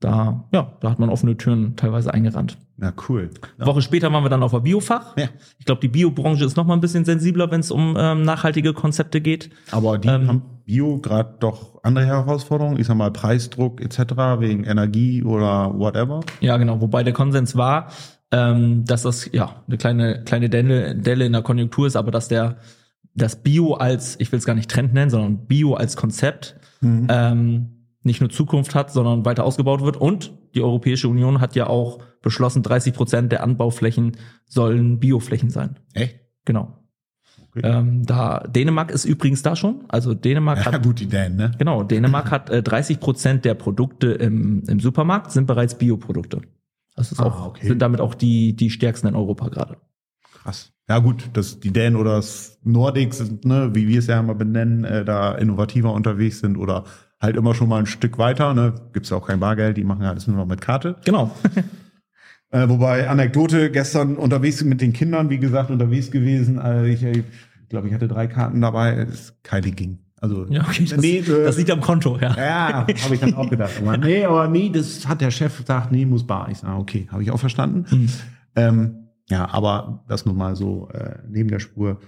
da, 0.02 0.44
ja, 0.52 0.74
da 0.82 0.92
hat 0.92 1.00
man 1.00 1.10
offene 1.10 1.38
Türen 1.38 1.76
teilweise 1.78 2.14
eingerannt. 2.14 2.58
Na 2.78 2.92
cool. 3.08 3.30
Eine 3.58 3.68
Woche 3.68 3.82
später 3.84 4.12
waren 4.12 4.24
wir 4.24 4.30
dann 4.30 4.42
auf 4.42 4.52
der 4.52 4.60
Biofach. 4.60 5.16
Ja. 5.16 5.28
Ich 5.60 5.66
glaube, 5.66 5.80
die 5.80 5.88
Biobranche 5.88 6.44
ist 6.44 6.58
noch 6.58 6.66
mal 6.66 6.74
ein 6.74 6.82
bisschen 6.82 7.06
sensibler, 7.06 7.52
wenn 7.52 7.60
es 7.60 7.70
um 7.70 7.96
ähm, 7.98 8.24
nachhaltige 8.24 8.74
Konzepte 8.74 9.22
geht. 9.22 9.52
Aber 9.70 10.00
die 10.00 10.08
Ähm, 10.08 10.28
haben 10.28 10.42
Bio 10.66 10.98
gerade 10.98 11.36
doch 11.40 11.84
andere 11.84 12.08
Herausforderungen, 12.08 12.80
ich 12.80 12.88
sag 12.88 12.98
mal 12.98 13.12
Preisdruck 13.12 13.80
etc. 13.80 14.00
wegen 14.40 14.64
Energie 14.64 15.24
oder 15.24 15.78
whatever. 15.78 16.22
Ja, 16.40 16.58
genau. 16.58 16.82
Wobei 16.82 17.04
der 17.04 17.14
Konsens 17.14 17.56
war, 17.56 17.90
ähm, 18.32 18.84
dass 18.86 19.04
das 19.04 19.30
ja 19.32 19.62
eine 19.68 19.78
kleine 19.78 20.24
kleine 20.24 20.50
Delle, 20.50 20.96
Delle 20.96 21.26
in 21.26 21.34
der 21.34 21.44
Konjunktur 21.44 21.86
ist, 21.86 21.96
aber 21.96 22.10
dass 22.10 22.28
der 22.28 22.58
das 23.14 23.44
Bio 23.44 23.74
als, 23.74 24.20
ich 24.20 24.32
will 24.32 24.40
es 24.40 24.46
gar 24.46 24.56
nicht 24.56 24.72
Trend 24.72 24.94
nennen, 24.94 25.12
sondern 25.12 25.46
Bio 25.46 25.76
als 25.76 25.96
Konzept 25.96 26.56
ähm, 27.10 27.81
nicht 28.04 28.22
nur 28.22 28.30
Zukunft 28.30 28.76
hat, 28.76 28.92
sondern 28.92 29.26
weiter 29.26 29.44
ausgebaut 29.44 29.82
wird. 29.82 29.98
Und 29.98 30.32
die 30.56 30.62
Europäische 30.62 31.08
Union 31.08 31.40
hat 31.40 31.56
ja 31.56 31.68
auch 31.68 32.00
beschlossen, 32.22 32.64
30 32.64 32.94
Prozent 32.94 33.32
der 33.32 33.44
Anbauflächen 33.44 34.18
sollen 34.46 35.00
Bioflächen 35.00 35.50
sein. 35.50 35.78
Echt? 35.94 36.20
Genau. 36.46 36.78
Okay. 37.54 37.62
Ähm, 37.64 38.06
da 38.06 38.40
Dänemark 38.48 38.92
ist 38.92 39.06
übrigens 39.06 39.42
da 39.42 39.56
schon. 39.56 39.84
Also 39.90 40.14
Dänemark 40.14 40.60
Ja, 40.60 40.72
hat 40.72 40.84
gut, 40.84 41.00
die 41.02 41.08
Dan, 41.08 41.36
ne? 41.36 41.52
Genau, 41.58 41.84
Dänemark 41.84 42.32
hat 42.32 42.50
äh, 42.50 42.64
30 42.64 43.00
Prozent 43.00 43.44
der 43.46 43.56
Produkte 43.56 44.08
im, 44.08 44.64
im 44.68 44.80
Supermarkt 44.80 45.32
sind 45.32 45.48
bereits 45.48 45.78
Bioprodukte. 45.78 46.42
Das 46.96 47.12
ist 47.12 47.20
Ah, 47.20 47.26
auch, 47.26 47.48
okay. 47.48 47.68
sind 47.68 47.82
damit 47.82 48.00
auch 48.00 48.16
die, 48.16 48.56
die 48.56 48.70
stärksten 48.70 49.08
in 49.08 49.16
Europa 49.16 49.50
gerade. 49.50 49.78
Krass. 50.34 50.72
Ja 50.88 51.00
gut, 51.00 51.30
dass 51.34 51.60
die 51.60 51.72
Dan 51.74 51.96
oder 51.96 52.16
das 52.16 52.58
Nordics 52.64 53.18
sind, 53.18 53.46
ne, 53.46 53.72
wie 53.74 53.88
wir 53.88 54.00
es 54.00 54.08
ja 54.08 54.20
immer 54.20 54.36
benennen, 54.36 54.84
äh, 54.86 55.04
da 55.06 55.34
innovativer 55.36 55.94
unterwegs 55.94 56.40
sind 56.40 56.58
oder 56.58 56.86
halt 57.22 57.36
immer 57.36 57.54
schon 57.54 57.70
mal 57.70 57.80
ein 57.80 57.86
Stück 57.86 58.18
weiter, 58.18 58.54
ne? 58.54 58.74
Gibt's 58.94 59.10
ja 59.10 59.18
auch 59.18 59.28
kein 59.28 59.40
Bargeld, 59.40 59.78
die 59.78 59.84
machen 59.84 60.04
ja 60.04 60.10
alles 60.10 60.28
nur 60.28 60.38
noch 60.38 60.48
mit 60.48 60.62
Karte. 60.62 60.98
Genau. 61.06 61.32
Äh, 62.54 62.68
wobei, 62.68 63.08
Anekdote, 63.08 63.72
gestern 63.72 64.18
unterwegs 64.18 64.62
mit 64.62 64.82
den 64.82 64.92
Kindern, 64.92 65.30
wie 65.30 65.40
gesagt, 65.40 65.70
unterwegs 65.72 66.12
gewesen. 66.12 66.60
Also 66.60 66.84
ich 66.84 67.02
ich 67.02 67.24
glaube, 67.70 67.88
ich 67.88 67.94
hatte 67.94 68.10
drei 68.10 68.28
Karten 68.28 68.60
dabei, 68.60 68.98
es 68.98 69.34
keine 69.42 69.72
ging. 69.72 70.00
Also, 70.20 70.46
Ja, 70.50 70.64
okay, 70.68 70.84
das, 70.84 71.00
nee, 71.00 71.20
äh, 71.20 71.46
das 71.46 71.58
liegt 71.58 71.72
am 71.72 71.80
Konto, 71.80 72.18
ja. 72.20 72.36
ja, 72.36 72.74
habe 72.74 72.92
ich 72.92 73.20
dann 73.22 73.34
auch 73.36 73.50
gedacht. 73.50 73.72
Aber 73.82 73.98
nee, 73.98 74.26
aber 74.26 74.50
nee, 74.50 74.70
das 74.70 75.08
hat 75.08 75.22
der 75.22 75.32
Chef 75.32 75.60
gesagt, 75.60 75.94
nee, 75.94 76.06
muss 76.06 76.28
bar. 76.28 76.50
Ich 76.52 76.58
sage, 76.58 76.78
okay, 76.78 77.08
habe 77.10 77.24
ich 77.24 77.32
auch 77.32 77.40
verstanden. 77.40 77.86
Hm. 77.90 78.10
Ähm, 78.58 79.08
ja, 79.30 79.50
aber 79.50 80.04
das 80.10 80.26
nun 80.26 80.36
mal 80.36 80.58
so 80.58 80.90
äh, 80.90 81.20
neben 81.28 81.50
der 81.50 81.60
Spur. 81.60 82.02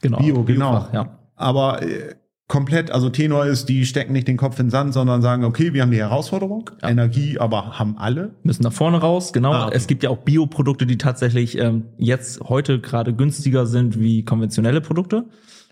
Genau. 0.00 0.16
Bio, 0.18 0.42
genau. 0.44 0.70
Biofach, 0.72 0.94
Ja. 0.94 1.18
Aber 1.36 1.82
äh, 1.82 2.14
komplett, 2.52 2.90
also 2.90 3.08
Tenor 3.08 3.46
ist, 3.46 3.70
die 3.70 3.86
stecken 3.86 4.12
nicht 4.12 4.28
den 4.28 4.36
Kopf 4.36 4.58
in 4.58 4.66
den 4.66 4.70
Sand, 4.70 4.92
sondern 4.92 5.22
sagen, 5.22 5.44
okay, 5.44 5.72
wir 5.72 5.80
haben 5.80 5.90
die 5.90 5.96
Herausforderung, 5.96 6.68
Ja. 6.82 6.90
Energie, 6.90 7.38
aber 7.38 7.78
haben 7.78 7.96
alle. 7.96 8.34
Müssen 8.42 8.62
nach 8.62 8.74
vorne 8.74 8.98
raus, 8.98 9.32
genau. 9.32 9.52
Ah, 9.52 9.66
okay. 9.68 9.76
Es 9.76 9.86
gibt 9.86 10.02
ja 10.02 10.10
auch 10.10 10.18
Bioprodukte, 10.18 10.84
die 10.84 10.98
tatsächlich 10.98 11.56
ähm, 11.56 11.84
jetzt 11.96 12.42
heute 12.42 12.78
gerade 12.78 13.14
günstiger 13.14 13.64
sind 13.64 13.98
wie 13.98 14.26
konventionelle 14.26 14.82
Produkte. 14.82 15.16
Hm. 15.16 15.26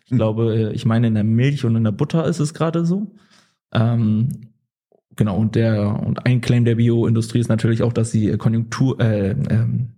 Ich 0.06 0.16
glaube, 0.16 0.54
äh, 0.54 0.72
ich 0.72 0.87
meine, 0.87 1.08
in 1.08 1.14
der 1.16 1.22
Milch 1.22 1.66
und 1.66 1.76
in 1.76 1.84
der 1.84 1.92
Butter 1.92 2.25
ist 2.25 2.40
es 2.40 2.54
gerade 2.54 2.87
so. 2.87 3.08
Ähm, 3.75 4.30
genau, 5.16 5.37
und 5.37 5.56
der 5.56 6.02
und 6.02 6.25
ein 6.25 6.40
Claim 6.40 6.64
der 6.64 6.76
Bioindustrie 6.76 7.40
ist 7.40 7.50
natürlich 7.50 7.82
auch, 7.82 7.92
dass 7.92 8.10
die 8.10 8.38
Konjunktur, 8.38 8.99
äh, 9.00 9.32
ähm, 9.32 9.90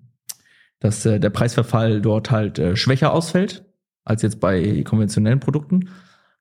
dass 0.80 1.06
äh, 1.06 1.20
der 1.20 1.30
Preisverfall 1.30 2.00
dort 2.00 2.32
halt 2.32 2.58
äh, 2.58 2.74
schwächer 2.74 3.12
ausfällt 3.12 3.64
als 4.04 4.22
jetzt 4.22 4.40
bei 4.40 4.82
konventionellen 4.82 5.38
Produkten. 5.38 5.88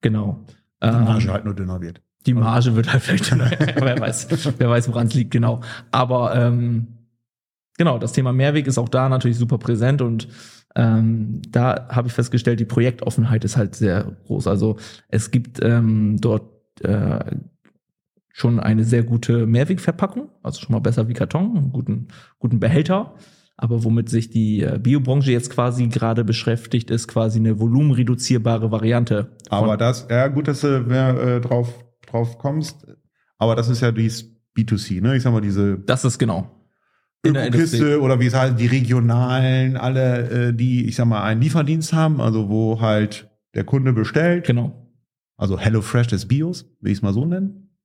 Genau. 0.01 0.39
Die 0.84 0.88
Ähm, 0.88 1.03
Marge 1.03 1.31
halt 1.31 1.46
nur 1.46 1.53
dünner 1.55 1.79
wird. 1.81 2.01
die 2.25 2.34
Marge 2.34 2.75
wird 2.75 2.91
halt 2.91 3.01
vielleicht, 3.03 3.31
wer 3.81 4.00
weiß, 4.00 4.27
wer 4.60 4.70
weiß, 4.70 4.88
woran 4.89 5.08
es 5.08 5.13
liegt, 5.13 5.31
genau. 5.31 5.62
Aber 5.91 6.36
ähm, 6.36 6.88
genau, 7.77 7.98
das 8.00 8.13
Thema 8.13 8.31
Mehrweg 8.34 8.67
ist 8.67 8.77
auch 8.77 8.89
da 8.89 9.10
natürlich 9.10 9.38
super 9.38 9.58
präsent 9.58 10.01
und 10.01 10.27
ähm, 10.75 11.41
da 11.50 11.88
habe 11.89 12.08
ich 12.08 12.13
festgestellt, 12.13 12.60
die 12.60 12.65
Projektoffenheit 12.65 13.43
ist 13.43 13.58
halt 13.58 13.75
sehr 13.75 14.15
groß. 14.25 14.48
Also 14.48 14.77
es 15.10 15.29
gibt 15.31 15.60
ähm, 15.62 16.17
dort 16.22 16.50
äh, 16.84 17.20
schon 18.34 18.60
eine 18.60 18.86
sehr 18.86 19.03
gute 19.03 19.46
Mehrwegverpackung, 19.46 20.29
also 20.41 20.62
schon 20.62 20.72
mal 20.74 20.79
besser 20.79 21.08
wie 21.10 21.13
Karton, 21.13 21.58
einen 21.58 21.72
guten, 21.74 22.08
guten 22.39 22.60
Behälter. 22.60 23.15
Aber 23.62 23.84
womit 23.84 24.10
sich 24.10 24.32
die 24.32 24.63
äh, 24.63 24.80
Biobranche 24.82 25.32
jetzt 25.32 25.51
quasi 25.51 25.88
gerade 25.88 26.24
beschäftigt, 26.24 26.89
ist 26.89 27.08
quasi 27.08 27.38
eine 27.38 27.60
volumenreduzierbare 27.60 28.72
Variante. 28.72 29.38
Aber 29.50 29.77
das, 29.77 30.08
ja 30.10 30.27
gut, 30.30 30.48
dass 30.48 30.62
du 30.62 30.68
äh, 30.68 31.39
drauf, 31.41 31.86
drauf 32.08 32.39
kommst. 32.39 32.88
Aber 33.38 33.56
das 33.56 33.70
ist 33.70 33.82
ja 33.82 33.91
dies 33.91 34.36
B2C, 34.58 35.00
ne? 35.01 35.15
Ich 35.15 35.22
sag 35.22 35.32
mal, 35.32 35.41
diese 35.41 35.77
das 35.77 36.03
ist 36.03 36.18
genau. 36.18 36.50
In 37.24 37.36
der. 37.36 37.50
Ökokiste 37.50 38.01
oder 38.01 38.20
wie 38.20 38.25
es 38.25 38.34
heißt, 38.34 38.60
die 38.60 38.65
regionalen, 38.65 39.77
alle, 39.77 40.48
äh, 40.48 40.53
die, 40.56 40.88
ich 40.88 40.96
sag 40.96 41.06
mal, 41.06 41.22
einen 41.22 41.41
Lieferdienst 41.41 41.94
haben, 41.94 42.20
also 42.20 42.50
wo 42.50 42.82
halt 42.82 43.30
der 43.53 43.63
Kunde 43.63 43.94
bestellt. 43.94 44.48
Genau. 44.48 44.91
Also 45.38 45.60
HelloFresh 45.60 46.08
des 46.08 46.27
Bios, 46.27 46.65
will 46.80 46.91
ich 46.91 46.98
es 46.98 47.01
mal 47.03 47.13
so 47.13 47.25
nennen. 47.25 47.77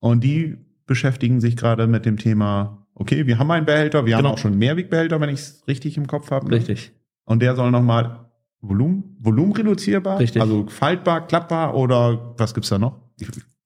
Und 0.00 0.24
die 0.24 0.56
beschäftigen 0.86 1.40
sich 1.40 1.56
gerade 1.56 1.86
mit 1.86 2.04
dem 2.04 2.16
Thema, 2.16 2.81
okay, 2.94 3.26
wir 3.26 3.38
haben 3.38 3.50
einen 3.50 3.66
Behälter, 3.66 4.04
wir 4.06 4.16
Genau. 4.16 4.28
haben 4.28 4.34
auch 4.34 4.38
schon 4.38 4.52
einen 4.52 4.58
Mehrwegbehälter, 4.58 5.20
wenn 5.20 5.28
ich 5.30 5.40
es 5.40 5.64
richtig 5.68 5.96
im 5.96 6.06
Kopf 6.06 6.30
habe. 6.30 6.48
ne? 6.48 6.56
Richtig. 6.56 6.92
Und 7.24 7.40
der 7.42 7.54
soll 7.56 7.70
nochmal 7.70 8.26
Volumen, 8.60 9.16
volumenreduzierbar, 9.20 10.18
Richtig. 10.20 10.40
also 10.40 10.66
faltbar, 10.68 11.26
klappbar 11.26 11.74
oder 11.74 12.34
was 12.38 12.54
gibt's 12.54 12.68
da 12.68 12.78
noch? 12.78 13.00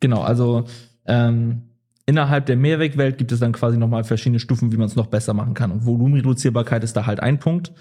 Genau, 0.00 0.23
also 0.23 0.64
ähm, 1.06 1.62
innerhalb 2.06 2.47
der 2.47 2.56
Mehrwegwelt 2.56 3.18
gibt 3.18 3.33
es 3.33 3.40
dann 3.40 3.52
quasi 3.52 3.76
nochmal 3.76 4.04
verschiedene 4.04 4.38
Stufen, 4.40 4.73
wie 4.73 4.76
man 4.76 4.87
es 4.87 4.97
noch 4.97 5.06
besser 5.09 5.35
machen 5.35 5.54
kann. 5.54 5.71
Und 5.71 5.85
Volumenreduzierbarkeit 5.85 6.83
ist 6.85 6.97
da 6.97 7.06
halt 7.06 7.21
ein 7.21 7.38
Punkt, 7.38 7.73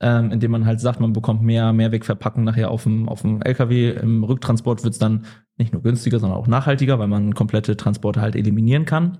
ähm, 0.00 0.30
indem 0.30 0.50
man 0.50 0.66
halt 0.66 0.80
sagt, 0.80 1.00
man 1.00 1.12
bekommt 1.12 1.42
mehr 1.42 1.72
Mehrwegverpackung 1.72 2.44
nachher 2.44 2.70
auf 2.70 2.82
dem, 2.84 3.08
auf 3.08 3.22
dem 3.22 3.40
LKW. 3.42 3.90
Im 3.92 4.22
Rücktransport 4.24 4.84
wird 4.84 4.92
es 4.94 4.98
dann 4.98 5.24
nicht 5.56 5.72
nur 5.72 5.82
günstiger, 5.82 6.18
sondern 6.18 6.38
auch 6.38 6.46
nachhaltiger, 6.48 6.98
weil 6.98 7.08
man 7.08 7.34
komplette 7.34 7.76
Transporte 7.76 8.20
halt 8.20 8.36
eliminieren 8.36 8.84
kann. 8.84 9.18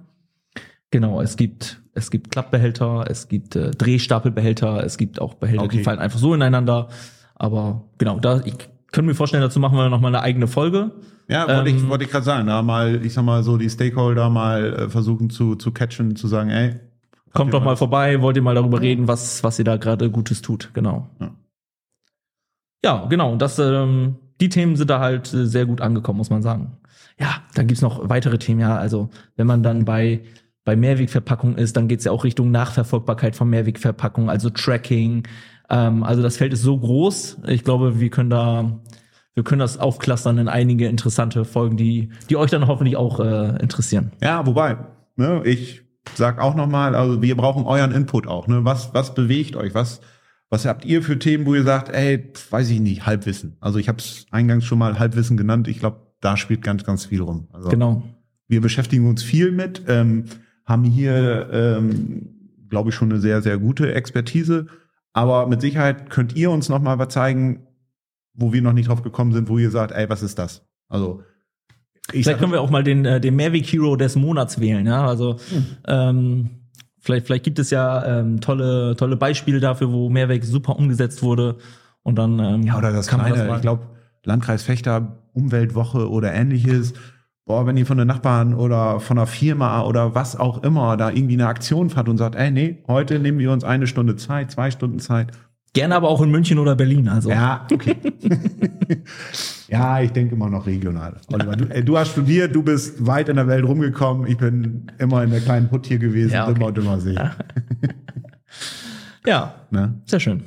Genau, 0.90 1.20
es 1.20 1.36
gibt, 1.36 1.82
es 1.94 2.10
gibt 2.10 2.30
Klappbehälter, 2.30 3.04
es 3.08 3.28
gibt 3.28 3.56
äh, 3.56 3.70
Drehstapelbehälter, 3.72 4.82
es 4.84 4.96
gibt 4.96 5.20
auch 5.20 5.34
Behälter, 5.34 5.64
Okay. 5.64 5.78
die 5.78 5.84
fallen 5.84 5.98
einfach 5.98 6.18
so 6.18 6.32
ineinander. 6.34 6.88
Aber 7.34 7.84
genau, 7.98 8.18
da 8.18 8.40
ich 8.44 8.54
könnte 8.90 9.02
mir 9.08 9.14
vorstellen, 9.14 9.42
dazu 9.42 9.60
machen 9.60 9.76
wir 9.76 9.88
noch 9.90 10.00
mal 10.00 10.08
eine 10.08 10.22
eigene 10.22 10.46
Folge. 10.48 10.92
Ja, 11.28 11.46
wollte 11.46 11.68
ich, 11.70 11.76
Ähm, 11.82 11.88
wollte 11.90 12.04
ich 12.04 12.10
gerade 12.10 12.24
sagen, 12.24 12.46
da 12.46 12.62
mal, 12.62 13.04
ich 13.04 13.12
sag 13.12 13.22
mal 13.24 13.42
so, 13.42 13.58
die 13.58 13.68
Stakeholder 13.68 14.30
mal 14.30 14.64
äh, 14.72 14.88
versuchen 14.88 15.28
zu, 15.28 15.56
zu 15.56 15.72
catchen, 15.72 16.16
zu 16.16 16.26
sagen, 16.26 16.48
ey, 16.50 16.76
Kommt 17.34 17.52
doch 17.52 17.62
mal 17.62 17.72
was? 17.72 17.78
vorbei, 17.78 18.22
wollt 18.22 18.36
ihr 18.36 18.42
mal 18.42 18.54
darüber 18.54 18.80
reden, 18.80 19.06
was, 19.06 19.44
was 19.44 19.58
ihr 19.58 19.64
da 19.66 19.76
gerade 19.76 20.10
Gutes 20.10 20.40
tut, 20.40 20.70
genau. 20.72 21.10
Ja. 21.20 21.30
Ja, 22.82 23.06
genau. 23.06 23.32
Und 23.32 23.42
das, 23.42 23.58
ähm, 23.58 24.16
die 24.40 24.48
Themen 24.48 24.76
sind 24.76 24.88
da 24.88 25.00
halt 25.00 25.32
äh, 25.34 25.46
sehr 25.46 25.66
gut 25.66 25.80
angekommen, 25.82 26.16
muss 26.16 26.30
man 26.30 26.42
sagen. 26.42 26.78
Ja, 27.20 27.42
dann 27.54 27.66
gibt's 27.66 27.82
noch 27.82 28.08
weitere 28.08 28.38
Themen, 28.38 28.60
ja. 28.60 28.76
Also, 28.76 29.10
wenn 29.36 29.46
man 29.46 29.62
dann 29.62 29.84
bei, 29.84 30.22
bei 30.68 30.76
Mehrwegverpackungen 30.76 31.56
ist, 31.56 31.78
dann 31.78 31.88
geht's 31.88 32.04
ja 32.04 32.12
auch 32.12 32.24
Richtung 32.24 32.50
Nachverfolgbarkeit 32.50 33.34
von 33.34 33.48
Mehrwegverpackungen, 33.48 34.28
also 34.28 34.50
Tracking. 34.50 35.26
Ähm, 35.70 36.02
also 36.02 36.20
das 36.20 36.36
Feld 36.36 36.52
ist 36.52 36.60
so 36.60 36.78
groß. 36.78 37.38
Ich 37.46 37.64
glaube, 37.64 38.00
wir 38.00 38.10
können 38.10 38.28
da, 38.28 38.78
wir 39.32 39.44
können 39.44 39.60
das 39.60 39.78
aufklustern 39.78 40.36
in 40.36 40.46
einige 40.46 40.86
interessante 40.86 41.46
Folgen, 41.46 41.78
die, 41.78 42.10
die 42.28 42.36
euch 42.36 42.50
dann 42.50 42.66
hoffentlich 42.66 42.98
auch 42.98 43.18
äh, 43.18 43.58
interessieren. 43.62 44.12
Ja, 44.22 44.44
wobei, 44.44 44.76
ne, 45.16 45.40
ich 45.46 45.84
sag 46.14 46.38
auch 46.38 46.54
nochmal, 46.54 46.94
also 46.94 47.22
wir 47.22 47.34
brauchen 47.34 47.64
euren 47.64 47.92
Input 47.92 48.26
auch. 48.26 48.46
Ne? 48.46 48.62
Was, 48.66 48.92
was 48.92 49.14
bewegt 49.14 49.56
euch? 49.56 49.74
Was, 49.74 50.02
was 50.50 50.66
habt 50.66 50.84
ihr 50.84 51.02
für 51.02 51.18
Themen, 51.18 51.46
wo 51.46 51.54
ihr 51.54 51.64
sagt, 51.64 51.88
ey, 51.88 52.30
weiß 52.50 52.68
ich 52.68 52.80
nicht, 52.80 53.06
Halbwissen. 53.06 53.56
Also 53.62 53.78
ich 53.78 53.88
habe 53.88 54.00
es 54.00 54.26
eingangs 54.30 54.66
schon 54.66 54.78
mal 54.78 54.98
Halbwissen 54.98 55.38
genannt. 55.38 55.66
Ich 55.66 55.78
glaube, 55.78 56.12
da 56.20 56.36
spielt 56.36 56.60
ganz, 56.60 56.84
ganz 56.84 57.06
viel 57.06 57.22
rum. 57.22 57.48
Also 57.54 57.70
Genau. 57.70 58.02
wir 58.48 58.60
beschäftigen 58.60 59.08
uns 59.08 59.22
viel 59.22 59.50
mit, 59.50 59.84
ähm, 59.88 60.24
haben 60.68 60.84
hier 60.84 61.48
ähm, 61.50 62.38
glaube 62.68 62.90
ich, 62.90 62.94
schon 62.94 63.10
eine 63.10 63.20
sehr, 63.20 63.42
sehr 63.42 63.58
gute 63.58 63.94
Expertise. 63.94 64.66
Aber 65.12 65.46
mit 65.46 65.60
Sicherheit 65.60 66.10
könnt 66.10 66.36
ihr 66.36 66.50
uns 66.50 66.68
noch 66.68 66.80
mal 66.80 66.98
was 66.98 67.08
zeigen, 67.08 67.66
wo 68.34 68.52
wir 68.52 68.62
noch 68.62 68.72
nicht 68.72 68.88
drauf 68.88 69.02
gekommen 69.02 69.32
sind, 69.32 69.48
wo 69.48 69.58
ihr 69.58 69.70
sagt, 69.70 69.92
ey, 69.92 70.08
was 70.08 70.22
ist 70.22 70.38
das? 70.38 70.66
Also 70.88 71.22
ich 72.12 72.24
vielleicht 72.24 72.38
können 72.38 72.52
wir 72.52 72.60
auch 72.60 72.70
mal 72.70 72.84
den, 72.84 73.04
äh, 73.04 73.20
den 73.20 73.36
Mavic 73.36 73.66
Hero 73.66 73.96
des 73.96 74.16
Monats 74.16 74.60
wählen. 74.60 74.86
Ja? 74.86 75.06
Also 75.06 75.38
hm. 75.50 75.66
ähm, 75.86 76.50
vielleicht, 77.00 77.26
vielleicht 77.26 77.44
gibt 77.44 77.58
es 77.58 77.70
ja 77.70 78.20
ähm, 78.20 78.40
tolle, 78.40 78.96
tolle 78.96 79.16
Beispiele 79.16 79.60
dafür, 79.60 79.92
wo 79.92 80.08
Mehrweg 80.08 80.44
super 80.44 80.76
umgesetzt 80.76 81.22
wurde. 81.22 81.56
Und 82.02 82.16
dann 82.16 82.38
ähm, 82.38 82.62
ja 82.62 82.78
oder 82.78 82.92
das 82.92 83.08
kann 83.08 83.20
kleine, 83.20 83.46
das 83.46 83.56
ich 83.56 83.62
glaube 83.62 83.82
Landkreis 84.24 84.62
Fechter 84.62 85.18
Umweltwoche 85.32 86.08
oder 86.08 86.32
ähnliches. 86.32 86.94
Boah, 87.48 87.66
wenn 87.66 87.76
ihr 87.76 87.86
von 87.86 87.98
den 87.98 88.06
Nachbarn 88.06 88.54
oder 88.54 89.00
von 89.00 89.18
einer 89.18 89.26
Firma 89.26 89.82
oder 89.82 90.14
was 90.14 90.36
auch 90.36 90.62
immer 90.62 90.96
da 90.96 91.10
irgendwie 91.10 91.34
eine 91.34 91.48
Aktion 91.48 91.90
fahrt 91.90 92.08
und 92.08 92.18
sagt, 92.18 92.36
ey, 92.36 92.50
nee, 92.50 92.84
heute 92.86 93.18
nehmen 93.18 93.38
wir 93.38 93.50
uns 93.50 93.64
eine 93.64 93.86
Stunde 93.86 94.16
Zeit, 94.16 94.50
zwei 94.50 94.70
Stunden 94.70 95.00
Zeit 95.00 95.32
Gerne 95.74 95.94
aber 95.94 96.08
auch 96.08 96.22
in 96.22 96.30
München 96.30 96.58
oder 96.58 96.74
Berlin. 96.74 97.08
Also. 97.08 97.30
Ja, 97.30 97.66
okay. 97.70 97.96
ja, 99.68 100.00
ich 100.00 100.10
denke 100.12 100.34
immer 100.34 100.48
noch 100.48 100.66
regional. 100.66 101.20
Oliver, 101.32 101.56
du, 101.56 101.64
äh, 101.66 101.84
du, 101.84 101.98
hast 101.98 102.12
studiert, 102.12 102.54
du 102.54 102.62
bist 102.62 103.06
weit 103.06 103.28
in 103.28 103.36
der 103.36 103.46
Welt 103.46 103.64
rumgekommen. 103.64 104.26
Ich 104.26 104.38
bin 104.38 104.90
immer 104.98 105.22
in 105.22 105.30
der 105.30 105.40
kleinen 105.40 105.70
Hut 105.70 105.86
hier 105.86 105.98
gewesen, 105.98 106.32
ja, 106.32 106.48
okay. 106.48 106.56
immer 106.56 106.66
und 106.66 106.78
immer. 106.78 106.98
Ja, 106.98 107.36
ja 109.26 109.54
ne? 109.70 110.00
sehr 110.06 110.20
schön. 110.20 110.42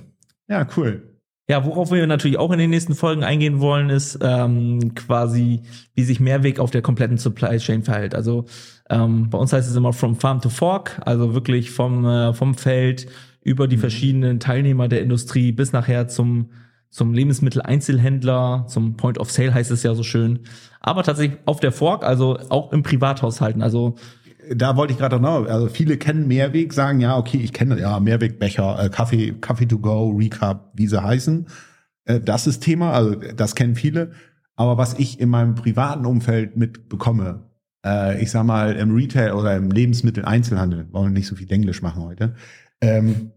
Ja, 0.47 0.67
cool. 0.75 1.10
Ja, 1.51 1.65
worauf 1.65 1.91
wir 1.91 2.07
natürlich 2.07 2.37
auch 2.37 2.53
in 2.53 2.59
den 2.59 2.69
nächsten 2.69 2.95
Folgen 2.95 3.25
eingehen 3.25 3.59
wollen, 3.59 3.89
ist 3.89 4.17
ähm, 4.21 4.95
quasi, 4.95 5.63
wie 5.95 6.03
sich 6.03 6.21
Mehrweg 6.21 6.61
auf 6.61 6.71
der 6.71 6.81
kompletten 6.81 7.17
Supply 7.17 7.57
Chain 7.57 7.83
verhält. 7.83 8.15
Also 8.15 8.45
ähm, 8.89 9.29
bei 9.29 9.37
uns 9.37 9.51
heißt 9.51 9.69
es 9.69 9.75
immer 9.75 9.91
from 9.91 10.15
farm 10.15 10.39
to 10.39 10.47
fork, 10.47 11.01
also 11.03 11.33
wirklich 11.33 11.69
vom, 11.69 12.05
äh, 12.05 12.33
vom 12.33 12.55
Feld 12.55 13.07
über 13.41 13.67
die 13.67 13.75
mhm. 13.75 13.81
verschiedenen 13.81 14.39
Teilnehmer 14.39 14.87
der 14.87 15.01
Industrie 15.01 15.51
bis 15.51 15.73
nachher 15.73 16.07
zum, 16.07 16.51
zum 16.89 17.13
Lebensmitteleinzelhändler, 17.13 18.67
zum 18.69 18.95
Point 18.95 19.17
of 19.17 19.29
Sale 19.29 19.53
heißt 19.53 19.71
es 19.71 19.83
ja 19.83 19.93
so 19.93 20.03
schön. 20.03 20.39
Aber 20.79 21.03
tatsächlich 21.03 21.37
auf 21.43 21.59
der 21.59 21.73
Fork, 21.73 22.05
also 22.05 22.39
auch 22.47 22.71
im 22.71 22.81
Privathaushalten. 22.81 23.61
Also 23.61 23.95
da 24.49 24.75
wollte 24.75 24.93
ich 24.93 24.99
gerade 24.99 25.19
noch, 25.19 25.45
also 25.45 25.67
viele 25.67 25.97
kennen 25.97 26.27
Mehrweg, 26.27 26.73
sagen 26.73 26.99
ja, 26.99 27.17
okay, 27.17 27.37
ich 27.37 27.53
kenne 27.53 27.79
ja 27.79 27.99
Mehrwegbecher, 27.99 28.85
äh, 28.85 28.89
Kaffee, 28.89 29.33
Kaffee 29.39 29.67
to 29.67 29.79
go, 29.79 30.09
Recap, 30.09 30.71
wie 30.73 30.87
sie 30.87 31.01
heißen. 31.01 31.47
Äh, 32.05 32.19
das 32.19 32.47
ist 32.47 32.61
Thema, 32.61 32.93
also 32.93 33.15
das 33.15 33.55
kennen 33.55 33.75
viele. 33.75 34.11
Aber 34.55 34.77
was 34.77 34.97
ich 34.99 35.19
in 35.19 35.29
meinem 35.29 35.55
privaten 35.55 36.05
Umfeld 36.05 36.57
mitbekomme, 36.57 37.49
äh, 37.85 38.21
ich 38.21 38.31
sag 38.31 38.45
mal 38.45 38.75
im 38.75 38.93
Retail 38.93 39.33
oder 39.33 39.55
im 39.55 39.71
Lebensmitteleinzelhandel, 39.71 40.87
wollen 40.91 41.13
wir 41.13 41.19
nicht 41.19 41.27
so 41.27 41.35
viel 41.35 41.51
Englisch 41.51 41.81
machen 41.81 42.03
heute, 42.03 42.35
ähm, 42.81 43.31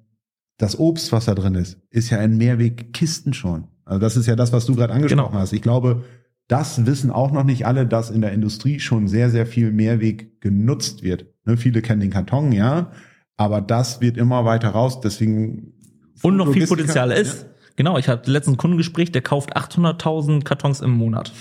das 0.58 0.78
Obst, 0.78 1.12
was 1.12 1.24
da 1.24 1.34
drin 1.34 1.54
ist, 1.54 1.78
ist 1.90 2.10
ja 2.10 2.18
in 2.18 2.36
Mehrwegkisten 2.36 3.32
schon. 3.32 3.68
Also 3.84 4.00
das 4.00 4.16
ist 4.16 4.26
ja 4.26 4.36
das, 4.36 4.52
was 4.52 4.66
du 4.66 4.74
gerade 4.74 4.92
angesprochen 4.92 5.32
genau. 5.32 5.40
hast. 5.40 5.52
Ich 5.52 5.62
glaube, 5.62 6.04
das 6.48 6.86
wissen 6.86 7.10
auch 7.10 7.32
noch 7.32 7.44
nicht 7.44 7.66
alle, 7.66 7.86
dass 7.86 8.10
in 8.10 8.20
der 8.20 8.32
Industrie 8.32 8.80
schon 8.80 9.08
sehr, 9.08 9.30
sehr 9.30 9.46
viel 9.46 9.72
Mehrweg 9.72 10.40
genutzt 10.40 11.02
wird. 11.02 11.26
Ne, 11.44 11.56
viele 11.56 11.82
kennen 11.82 12.00
den 12.00 12.10
Karton, 12.10 12.52
ja, 12.52 12.92
aber 13.36 13.60
das 13.60 14.00
wird 14.00 14.16
immer 14.16 14.44
weiter 14.44 14.70
raus. 14.70 15.00
Deswegen 15.00 15.72
und 16.22 16.36
noch 16.36 16.52
viel 16.52 16.66
Potenzial 16.66 17.10
ist. 17.10 17.42
Ja. 17.42 17.48
Genau, 17.76 17.98
ich 17.98 18.08
hatte 18.08 18.30
letztens 18.30 18.54
ein 18.54 18.58
Kundengespräch, 18.58 19.10
der 19.10 19.22
kauft 19.22 19.56
800.000 19.56 20.44
Kartons 20.44 20.80
im 20.80 20.92
Monat. 20.92 21.32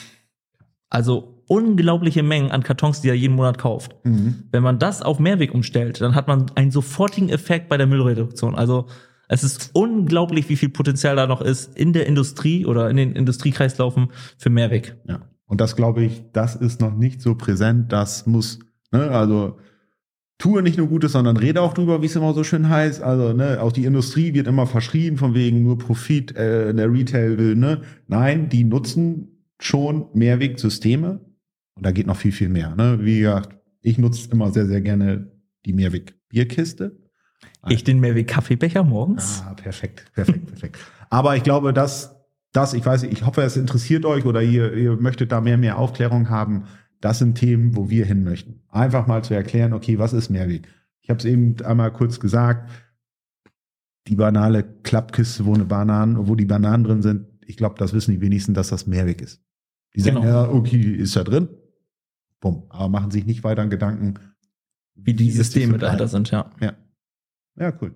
Also 0.89 1.43
unglaubliche 1.47 2.23
Mengen 2.23 2.51
an 2.51 2.63
Kartons, 2.63 3.01
die 3.01 3.09
er 3.09 3.15
jeden 3.15 3.35
Monat 3.35 3.57
kauft. 3.57 3.95
Mhm. 4.03 4.43
Wenn 4.51 4.63
man 4.63 4.79
das 4.79 5.01
auf 5.01 5.19
Mehrweg 5.19 5.53
umstellt, 5.53 6.01
dann 6.01 6.15
hat 6.15 6.27
man 6.27 6.45
einen 6.55 6.71
sofortigen 6.71 7.29
Effekt 7.29 7.69
bei 7.69 7.77
der 7.77 7.87
Müllreduktion. 7.87 8.55
Also 8.55 8.87
es 9.27 9.43
ist 9.43 9.71
unglaublich, 9.73 10.49
wie 10.49 10.55
viel 10.55 10.69
Potenzial 10.69 11.15
da 11.15 11.27
noch 11.27 11.41
ist 11.41 11.77
in 11.77 11.93
der 11.93 12.07
Industrie 12.07 12.65
oder 12.65 12.89
in 12.89 12.97
den 12.97 13.15
Industriekreislaufen 13.15 14.09
für 14.37 14.49
Mehrweg. 14.49 14.95
Ja. 15.07 15.21
Und 15.45 15.61
das 15.61 15.75
glaube 15.75 16.03
ich, 16.03 16.23
das 16.33 16.55
ist 16.55 16.81
noch 16.81 16.95
nicht 16.95 17.21
so 17.21 17.35
präsent. 17.35 17.91
Das 17.91 18.25
muss, 18.25 18.59
ne, 18.91 19.11
also 19.11 19.57
tue 20.37 20.63
nicht 20.63 20.77
nur 20.77 20.87
Gutes, 20.87 21.11
sondern 21.11 21.37
rede 21.37 21.61
auch 21.61 21.73
drüber, 21.73 22.01
wie 22.01 22.07
es 22.07 22.15
immer 22.15 22.33
so 22.33 22.43
schön 22.43 22.69
heißt. 22.69 23.01
Also, 23.01 23.33
ne, 23.33 23.61
auch 23.61 23.71
die 23.71 23.85
Industrie 23.85 24.33
wird 24.33 24.47
immer 24.47 24.67
verschrieben, 24.67 25.17
von 25.17 25.35
wegen 25.35 25.63
nur 25.63 25.77
Profit, 25.77 26.35
äh, 26.35 26.73
der 26.73 26.91
Retail 26.91 27.37
will, 27.37 27.55
ne? 27.55 27.81
Nein, 28.07 28.49
die 28.49 28.63
nutzen 28.63 29.45
schon 29.59 30.07
Mehrwegsysteme, 30.13 31.21
und 31.75 31.85
da 31.85 31.91
geht 31.91 32.07
noch 32.07 32.17
viel, 32.17 32.31
viel 32.31 32.49
mehr. 32.49 32.75
Ne? 32.75 32.99
Wie 33.01 33.19
gesagt, 33.19 33.57
ich 33.81 33.97
nutze 33.97 34.29
immer 34.31 34.51
sehr, 34.51 34.67
sehr 34.67 34.81
gerne 34.81 35.31
die 35.65 35.73
Mehrweg 35.73 36.15
Bierkiste. 36.29 37.02
Ich 37.69 37.83
den 37.83 37.99
Mehrweg 37.99 38.27
Kaffeebecher 38.27 38.83
morgens. 38.83 39.43
Ah, 39.45 39.53
perfekt, 39.53 40.11
perfekt, 40.13 40.47
perfekt. 40.47 40.77
Aber 41.09 41.35
ich 41.35 41.43
glaube, 41.43 41.73
dass 41.73 42.15
das, 42.53 42.73
ich 42.73 42.85
weiß, 42.85 43.03
ich 43.03 43.25
hoffe, 43.25 43.41
es 43.41 43.57
interessiert 43.57 44.05
euch 44.05 44.25
oder 44.25 44.41
ihr, 44.41 44.73
ihr 44.73 44.95
möchtet 44.95 45.31
da 45.31 45.41
mehr, 45.41 45.57
mehr 45.57 45.77
Aufklärung 45.77 46.29
haben. 46.29 46.65
Das 47.01 47.19
sind 47.19 47.35
Themen, 47.35 47.75
wo 47.75 47.89
wir 47.89 48.05
hin 48.05 48.23
möchten. 48.23 48.61
Einfach 48.69 49.07
mal 49.07 49.23
zu 49.23 49.33
erklären, 49.33 49.73
okay, 49.73 49.99
was 49.99 50.13
ist 50.13 50.29
Mehrweg? 50.29 50.67
Ich 51.01 51.09
habe 51.09 51.19
es 51.19 51.25
eben 51.25 51.55
einmal 51.63 51.91
kurz 51.91 52.19
gesagt. 52.19 52.69
Die 54.07 54.15
banale 54.15 54.63
Klappkiste, 54.83 55.45
wo 55.45 55.53
eine 55.53 55.65
Bananen, 55.65 56.27
wo 56.27 56.35
die 56.35 56.45
Bananen 56.45 56.83
drin 56.83 57.01
sind. 57.01 57.27
Ich 57.45 57.57
glaube, 57.57 57.75
das 57.77 57.93
wissen 57.93 58.11
die 58.11 58.21
wenigsten, 58.21 58.53
dass 58.53 58.69
das 58.69 58.87
Mehrweg 58.87 59.21
ist. 59.21 59.41
Die 59.95 60.01
sagen, 60.01 60.21
genau. 60.21 60.27
ja, 60.27 60.49
okay, 60.49 60.79
ist 60.79 61.15
da 61.15 61.23
drin. 61.23 61.49
Bumm. 62.39 62.63
Aber 62.69 62.89
machen 62.89 63.11
sich 63.11 63.25
nicht 63.25 63.43
weiter 63.43 63.65
Gedanken, 63.67 64.15
wie 64.95 65.13
die 65.13 65.31
Systeme 65.31 65.77
dahinter 65.77 66.07
sind, 66.07 66.29
ja. 66.31 66.49
Ja. 66.61 66.73
Ja, 67.55 67.71
cool. 67.81 67.93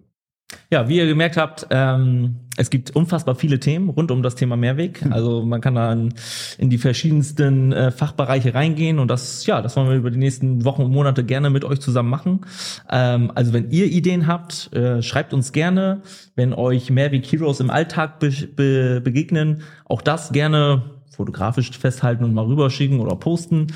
Ja, 0.71 0.87
wie 0.87 0.97
ihr 0.97 1.07
gemerkt 1.07 1.35
habt, 1.35 1.67
ähm, 1.71 2.37
es 2.55 2.69
gibt 2.69 2.95
unfassbar 2.95 3.35
viele 3.35 3.59
Themen 3.59 3.89
rund 3.89 4.11
um 4.11 4.23
das 4.23 4.35
Thema 4.35 4.55
Mehrweg. 4.55 5.01
Hm. 5.01 5.11
Also 5.11 5.45
man 5.45 5.59
kann 5.59 5.75
da 5.75 5.91
in, 5.91 6.13
in 6.57 6.69
die 6.69 6.77
verschiedensten 6.77 7.73
äh, 7.73 7.91
Fachbereiche 7.91 8.53
reingehen 8.53 8.99
und 8.99 9.09
das, 9.09 9.45
ja, 9.45 9.61
das 9.61 9.75
wollen 9.75 9.89
wir 9.89 9.97
über 9.97 10.09
die 10.09 10.17
nächsten 10.17 10.63
Wochen 10.63 10.83
und 10.83 10.91
Monate 10.91 11.25
gerne 11.25 11.49
mit 11.49 11.65
euch 11.65 11.81
zusammen 11.81 12.09
machen. 12.09 12.41
Ähm, 12.89 13.31
also 13.35 13.51
wenn 13.51 13.71
ihr 13.71 13.87
Ideen 13.87 14.27
habt, 14.27 14.73
äh, 14.73 15.01
schreibt 15.01 15.33
uns 15.33 15.51
gerne. 15.51 16.01
Wenn 16.35 16.53
euch 16.53 16.89
Mehrweg 16.89 17.25
Heroes 17.25 17.59
im 17.59 17.69
Alltag 17.69 18.19
be 18.19 18.29
be 18.29 19.01
begegnen, 19.01 19.63
auch 19.85 20.01
das 20.01 20.31
gerne 20.31 20.91
fotografisch 21.09 21.71
festhalten 21.77 22.23
und 22.23 22.33
mal 22.33 22.45
rüberschicken 22.45 22.99
oder 22.99 23.15
posten. 23.15 23.67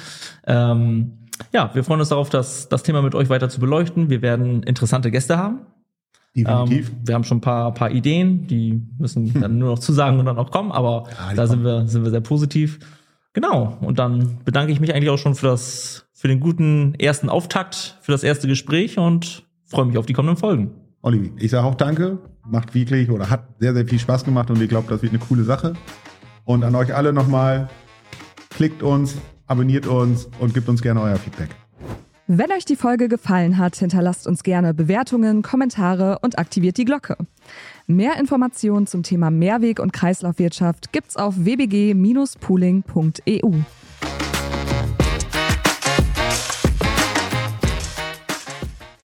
Ähm, 0.47 1.17
ja, 1.51 1.71
wir 1.73 1.83
freuen 1.83 1.99
uns 1.99 2.09
darauf, 2.09 2.29
das, 2.29 2.69
das 2.69 2.83
Thema 2.83 3.01
mit 3.01 3.15
euch 3.15 3.29
weiter 3.29 3.49
zu 3.49 3.59
beleuchten. 3.59 4.09
Wir 4.09 4.21
werden 4.21 4.63
interessante 4.63 5.11
Gäste 5.11 5.37
haben. 5.37 5.61
Definitiv. 6.35 6.89
Ähm, 6.89 6.95
wir 7.03 7.15
haben 7.15 7.23
schon 7.23 7.37
ein 7.37 7.41
paar, 7.41 7.73
paar 7.73 7.91
Ideen, 7.91 8.47
die 8.47 8.81
müssen 8.97 9.33
dann 9.41 9.57
nur 9.57 9.71
noch 9.71 9.79
zusagen 9.79 10.19
und 10.19 10.25
dann 10.25 10.37
auch 10.37 10.51
kommen, 10.51 10.71
aber 10.71 11.05
ja, 11.09 11.33
da 11.35 11.47
sind 11.47 11.63
wir, 11.63 11.87
sind 11.87 12.03
wir 12.03 12.11
sehr 12.11 12.21
positiv. 12.21 12.79
Genau. 13.33 13.77
Und 13.81 13.99
dann 13.99 14.39
bedanke 14.43 14.71
ich 14.71 14.79
mich 14.79 14.93
eigentlich 14.93 15.09
auch 15.09 15.17
schon 15.17 15.35
für 15.35 15.47
das, 15.47 16.05
für 16.13 16.27
den 16.27 16.39
guten 16.39 16.95
ersten 16.95 17.29
Auftakt, 17.29 17.97
für 18.01 18.11
das 18.11 18.23
erste 18.23 18.47
Gespräch 18.47 18.97
und 18.97 19.43
freue 19.65 19.85
mich 19.85 19.97
auf 19.97 20.05
die 20.05 20.13
kommenden 20.13 20.37
Folgen. 20.37 20.71
Olli, 21.01 21.31
ich 21.37 21.51
sage 21.51 21.65
auch 21.65 21.75
danke. 21.75 22.19
Macht 22.45 22.73
wirklich 22.73 23.09
oder 23.09 23.29
hat 23.29 23.45
sehr, 23.59 23.73
sehr 23.73 23.87
viel 23.87 23.99
Spaß 23.99 24.23
gemacht 24.25 24.49
und 24.49 24.61
ich 24.61 24.69
glaube, 24.69 24.87
das 24.89 25.01
wird 25.01 25.13
eine 25.13 25.21
coole 25.21 25.43
Sache. 25.43 25.73
Und 26.43 26.63
an 26.63 26.75
euch 26.75 26.93
alle 26.93 27.13
nochmal, 27.13 27.69
klickt 28.49 28.83
uns, 28.83 29.15
abonniert 29.45 29.87
uns 29.87 30.29
und 30.39 30.53
gebt 30.53 30.67
uns 30.67 30.81
gerne 30.81 31.01
euer 31.01 31.17
Feedback. 31.17 31.49
Wenn 32.33 32.49
euch 32.53 32.63
die 32.63 32.77
Folge 32.77 33.09
gefallen 33.09 33.57
hat, 33.57 33.75
hinterlasst 33.75 34.25
uns 34.25 34.43
gerne 34.43 34.73
Bewertungen, 34.73 35.41
Kommentare 35.41 36.19
und 36.21 36.39
aktiviert 36.39 36.77
die 36.77 36.85
Glocke. 36.85 37.17
Mehr 37.87 38.17
Informationen 38.17 38.87
zum 38.87 39.03
Thema 39.03 39.29
Mehrweg- 39.29 39.81
und 39.81 39.91
Kreislaufwirtschaft 39.91 40.93
gibt's 40.93 41.17
auf 41.17 41.43
wbg-pooling.eu. 41.43 43.51